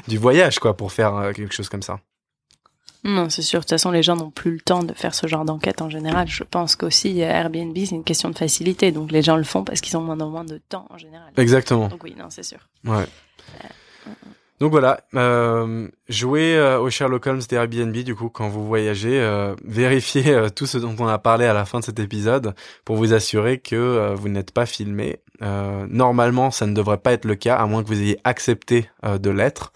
du 0.06 0.18
voyage 0.18 0.58
quoi 0.58 0.76
pour 0.76 0.92
faire 0.92 1.16
euh, 1.16 1.32
quelque 1.32 1.54
chose 1.54 1.68
comme 1.68 1.82
ça. 1.82 2.00
Non, 3.04 3.30
c'est 3.30 3.42
sûr. 3.42 3.60
De 3.60 3.64
toute 3.64 3.70
façon, 3.70 3.90
les 3.90 4.02
gens 4.02 4.16
n'ont 4.16 4.30
plus 4.30 4.52
le 4.52 4.60
temps 4.60 4.82
de 4.82 4.92
faire 4.92 5.14
ce 5.14 5.26
genre 5.26 5.44
d'enquête 5.44 5.80
en 5.80 5.88
général. 5.88 6.28
Je 6.28 6.44
pense 6.44 6.76
qu'aussi 6.76 7.22
euh, 7.22 7.26
Airbnb, 7.26 7.76
c'est 7.76 7.94
une 7.94 8.04
question 8.04 8.28
de 8.30 8.36
facilité. 8.36 8.92
Donc 8.92 9.10
les 9.10 9.22
gens 9.22 9.36
le 9.36 9.44
font 9.44 9.64
parce 9.64 9.80
qu'ils 9.80 9.96
ont 9.96 10.02
moins 10.02 10.20
en 10.20 10.28
moins 10.28 10.44
de 10.44 10.58
temps 10.68 10.86
en 10.90 10.98
général. 10.98 11.32
Exactement. 11.36 11.88
Donc 11.88 12.04
oui, 12.04 12.14
non, 12.18 12.26
c'est 12.28 12.42
sûr. 12.42 12.58
Ouais. 12.84 13.06
Euh, 13.64 13.68
donc 14.60 14.72
voilà, 14.72 15.00
euh, 15.14 15.88
jouez 16.10 16.54
euh, 16.54 16.78
au 16.78 16.90
Sherlock 16.90 17.26
Holmes 17.26 17.40
d'Airbnb 17.48 17.96
du 17.96 18.14
coup 18.14 18.28
quand 18.28 18.50
vous 18.50 18.66
voyagez, 18.66 19.18
euh, 19.18 19.54
vérifiez 19.64 20.48
tout 20.54 20.66
ce 20.66 20.76
dont 20.76 20.94
on 20.98 21.06
a 21.06 21.18
parlé 21.18 21.46
à 21.46 21.54
la 21.54 21.64
fin 21.64 21.80
de 21.80 21.84
cet 21.84 21.98
épisode 21.98 22.54
pour 22.84 22.96
vous 22.96 23.14
assurer 23.14 23.56
que 23.58 24.14
vous 24.14 24.28
n'êtes 24.28 24.52
pas 24.52 24.66
filmé. 24.66 25.20
Normalement, 25.40 26.50
ça 26.50 26.66
ne 26.66 26.74
devrait 26.74 26.98
pas 26.98 27.12
être 27.12 27.24
le 27.24 27.34
cas 27.34 27.56
à 27.56 27.66
moins 27.66 27.82
que 27.82 27.88
vous 27.88 28.00
ayez 28.00 28.18
accepté 28.24 28.90
de 29.02 29.30
l'être. 29.30 29.72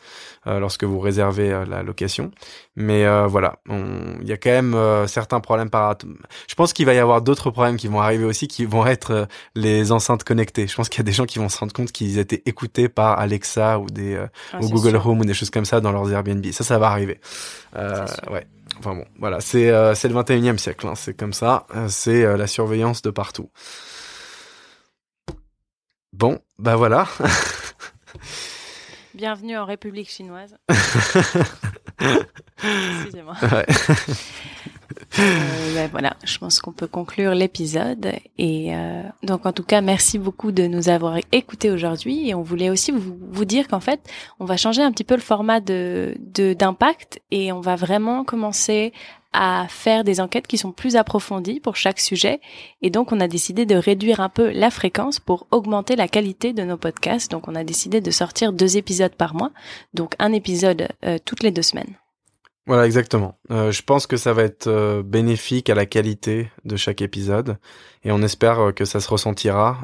Euh, 0.46 0.61
lorsque 0.61 0.85
vous 0.85 1.00
réservez 1.00 1.50
euh, 1.50 1.64
la 1.64 1.83
location. 1.83 2.31
Mais 2.77 3.07
euh, 3.07 3.27
voilà, 3.27 3.61
il 3.70 4.29
y 4.29 4.33
a 4.33 4.37
quand 4.37 4.50
même 4.50 4.77
certains 5.07 5.40
problèmes 5.40 5.70
par. 5.70 5.96
Je 6.48 6.55
pense 6.55 6.72
qu'il 6.72 6.85
va 6.85 6.92
y 6.92 6.98
avoir 6.98 7.22
d'autres 7.22 7.50
problèmes 7.50 7.77
qui 7.77 7.88
vont 7.88 8.00
arriver 8.00 8.24
aussi, 8.24 8.46
qui 8.46 8.66
vont 8.66 8.85
être 8.85 9.27
les 9.55 9.90
enceintes 9.90 10.24
connectées. 10.24 10.66
Je 10.66 10.74
pense 10.74 10.88
qu'il 10.88 10.98
y 10.98 11.00
a 11.00 11.05
des 11.05 11.12
gens 11.12 11.24
qui 11.24 11.38
vont 11.38 11.48
se 11.48 11.59
rendre 11.59 11.72
compte 11.72 11.92
qu'ils 11.92 12.18
étaient 12.18 12.42
écoutés 12.44 12.88
par 12.88 13.18
Alexa 13.18 13.79
ou 13.79 13.87
des 13.87 14.16
ah, 14.53 14.59
ou 14.61 14.68
Google 14.68 14.96
Home 14.96 15.20
ou 15.20 15.24
des 15.24 15.35
choses 15.35 15.50
comme 15.50 15.64
ça 15.64 15.81
dans 15.81 15.92
leurs 15.92 16.12
Airbnb. 16.12 16.44
Ça, 16.53 16.64
ça 16.64 16.79
va 16.79 16.88
arriver. 16.88 17.20
ouais. 17.74 18.46
Enfin 18.81 18.96
bon, 18.96 19.05
voilà, 19.20 19.40
c'est 19.40 19.72
c'est 19.94 20.09
le 20.09 20.14
21e 20.14 20.59
siècle, 20.59 20.87
hein. 20.88 20.94
c'est 20.96 21.14
comme 21.14 21.33
ça, 21.33 21.66
c'est 21.88 22.37
la 22.37 22.48
surveillance 22.48 23.03
de 23.03 23.11
partout. 23.11 23.48
Bon, 26.16 26.38
bah 26.61 26.77
voilà. 26.77 27.09
Bienvenue 29.14 29.57
en 29.59 29.64
République 29.64 30.09
chinoise. 30.09 30.57
Excusez-moi. 32.62 33.35
Euh, 35.18 35.74
ben 35.74 35.88
voilà, 35.90 36.16
je 36.24 36.38
pense 36.38 36.61
qu'on 36.61 36.70
peut 36.70 36.87
conclure 36.87 37.35
l'épisode. 37.35 38.12
Et 38.38 38.77
euh, 38.77 39.03
donc 39.24 39.44
en 39.44 39.53
tout 39.53 39.64
cas, 39.64 39.81
merci 39.81 40.18
beaucoup 40.18 40.53
de 40.53 40.68
nous 40.68 40.88
avoir 40.88 41.18
écoutés 41.33 41.72
aujourd'hui. 41.72 42.29
Et 42.29 42.35
on 42.35 42.42
voulait 42.42 42.70
aussi 42.70 42.92
vous, 42.92 43.18
vous 43.31 43.44
dire 43.44 43.66
qu'en 43.66 43.81
fait, 43.81 44.09
on 44.38 44.44
va 44.44 44.57
changer 44.57 44.83
un 44.83 44.92
petit 44.92 45.03
peu 45.05 45.16
le 45.16 45.20
format 45.20 45.59
de 45.59 46.14
d'impact 46.57 47.20
et 47.33 47.50
on 47.50 47.61
va 47.61 47.74
vraiment 47.74 48.22
commencer 48.22 48.92
à 49.35 49.66
faire 49.68 50.05
des 50.05 50.20
enquêtes 50.20 50.47
qui 50.47 50.57
sont 50.57 50.73
plus 50.73 50.97
approfondies 50.97 51.61
pour 51.61 51.77
chaque 51.77 52.01
sujet. 52.01 52.40
Et 52.81 52.88
donc, 52.88 53.12
on 53.12 53.20
a 53.20 53.29
décidé 53.29 53.66
de 53.66 53.75
réduire 53.75 54.20
un 54.20 54.29
peu 54.29 54.51
la 54.51 54.70
fréquence 54.70 55.18
pour 55.18 55.47
augmenter 55.51 55.97
la 55.97 56.09
qualité 56.09 56.53
de 56.53 56.62
nos 56.62 56.77
podcasts. 56.77 57.31
Donc, 57.31 57.49
on 57.49 57.55
a 57.55 57.64
décidé 57.64 58.01
de 58.01 58.11
sortir 58.11 58.53
deux 58.53 58.77
épisodes 58.77 59.14
par 59.14 59.35
mois. 59.35 59.51
Donc, 59.92 60.14
un 60.18 60.33
épisode 60.33 60.88
euh, 61.05 61.18
toutes 61.23 61.42
les 61.42 61.51
deux 61.51 61.62
semaines. 61.62 61.94
Voilà, 62.66 62.87
exactement. 62.87 63.37
Euh, 63.51 63.73
je 63.73 63.83
pense 63.83 64.07
que 64.07 64.16
ça 64.16 64.33
va 64.33 64.44
être 64.44 64.68
euh, 64.68 65.03
bénéfique 65.03 65.68
à 65.68 65.75
la 65.75 65.85
qualité 65.85 66.51
de 66.64 66.77
chaque 66.77 67.03
épisode 67.03 67.59
et 68.05 68.12
on 68.12 68.23
espère 68.23 68.73
que 68.75 68.87
ça 68.87 69.01
se 69.01 69.09
ressentira 69.09 69.83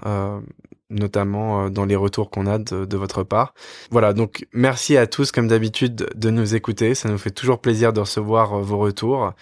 notamment 0.90 1.66
euh, 1.66 1.68
dans 1.70 1.84
les 1.84 1.96
retours 1.96 2.30
qu'on 2.30 2.46
a 2.46 2.58
de, 2.58 2.96
votre 2.96 3.22
part. 3.22 3.54
Voilà, 3.90 4.12
donc 4.12 4.46
merci 4.52 4.96
à 4.96 5.06
tous 5.06 5.32
comme 5.32 5.48
d'habitude 5.48 6.10
de 6.14 6.30
nous 6.30 6.54
écouter, 6.54 6.94
ça 6.94 7.08
nous 7.08 7.18
fait 7.18 7.30
toujours 7.30 7.60
plaisir 7.60 7.92
de 7.92 8.00
recevoir 8.00 8.58
euh, 8.58 8.62
vos 8.62 8.78
retours. 8.78 9.32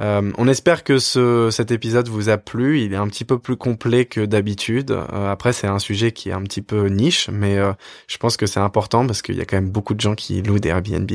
Euh, 0.00 0.32
on 0.38 0.48
espère 0.48 0.82
que 0.82 0.98
ce, 0.98 1.50
cet 1.50 1.70
épisode 1.70 2.08
vous 2.08 2.28
a 2.28 2.36
plu. 2.36 2.80
Il 2.80 2.92
est 2.92 2.96
un 2.96 3.06
petit 3.06 3.24
peu 3.24 3.38
plus 3.38 3.56
complet 3.56 4.04
que 4.04 4.24
d'habitude. 4.24 4.90
Euh, 4.90 5.30
après, 5.30 5.52
c'est 5.52 5.66
un 5.66 5.78
sujet 5.78 6.12
qui 6.12 6.30
est 6.30 6.32
un 6.32 6.42
petit 6.42 6.62
peu 6.62 6.88
niche, 6.88 7.28
mais 7.30 7.58
euh, 7.58 7.72
je 8.08 8.16
pense 8.18 8.36
que 8.36 8.46
c'est 8.46 8.60
important 8.60 9.06
parce 9.06 9.22
qu'il 9.22 9.36
y 9.36 9.40
a 9.40 9.44
quand 9.44 9.56
même 9.56 9.70
beaucoup 9.70 9.94
de 9.94 10.00
gens 10.00 10.14
qui 10.14 10.42
louent 10.42 10.58
des 10.58 10.70
Airbnb. 10.70 11.10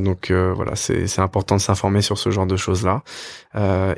donc 0.00 0.30
voilà, 0.30 0.76
c'est 0.76 1.18
important 1.18 1.56
de 1.56 1.60
s'informer 1.60 2.02
sur 2.02 2.18
ce 2.18 2.30
genre 2.30 2.46
de 2.46 2.56
choses-là. 2.56 3.02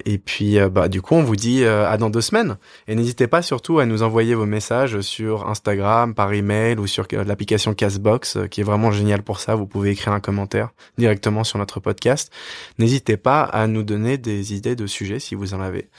et 0.05 0.19
puis, 0.19 0.59
bah, 0.71 0.89
du 0.89 1.03
coup, 1.03 1.15
on 1.15 1.23
vous 1.23 1.37
dit 1.37 1.65
à 1.65 1.97
dans 1.97 2.11
deux 2.11 2.21
semaines. 2.21 2.57
Et 2.89 2.95
n'hésitez 2.95 3.27
pas 3.27 3.43
surtout 3.43 3.79
à 3.79 3.87
nous 3.87 4.03
envoyer 4.03 4.35
vos 4.35 4.47
messages 4.47 5.01
sur 5.01 5.49
Instagram, 5.49 6.15
par 6.15 6.33
email 6.33 6.79
ou 6.79 6.87
sur 6.87 7.07
l'application 7.13 7.75
Castbox, 7.75 8.39
qui 8.51 8.61
est 8.61 8.65
vraiment 8.65 8.91
génial 8.91 9.23
pour 9.23 9.41
ça. 9.41 9.55
Vous 9.55 9.67
pouvez 9.67 9.91
écrire 9.91 10.13
un 10.13 10.21
commentaire 10.21 10.71
directement 10.99 11.45
sur 11.45 11.59
notre 11.59 11.81
podcast. 11.81 12.33
N'hésitez 12.79 13.17
pas 13.17 13.43
à 13.43 13.67
nous 13.67 13.83
donner 13.91 14.19
des 14.19 14.55
idées 14.55 14.77
de 14.77 14.87
sujets 14.87 15.21
si 15.21 15.35
vous 15.35 15.55
en 15.55 15.61
avez. 15.61 15.91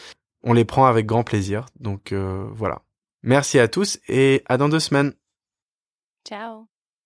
On 0.44 0.54
les 0.54 0.66
prend 0.66 0.86
avec 0.86 1.06
grand 1.06 1.24
plaisir. 1.24 1.66
Donc 1.80 2.12
euh, 2.12 2.48
voilà. 2.54 2.82
Merci 3.24 3.60
à 3.60 3.68
tous 3.68 4.00
et 4.08 4.42
à 4.46 4.58
dans 4.58 4.70
deux 4.70 4.80
semaines. 4.80 5.14
Ciao. 6.28 6.71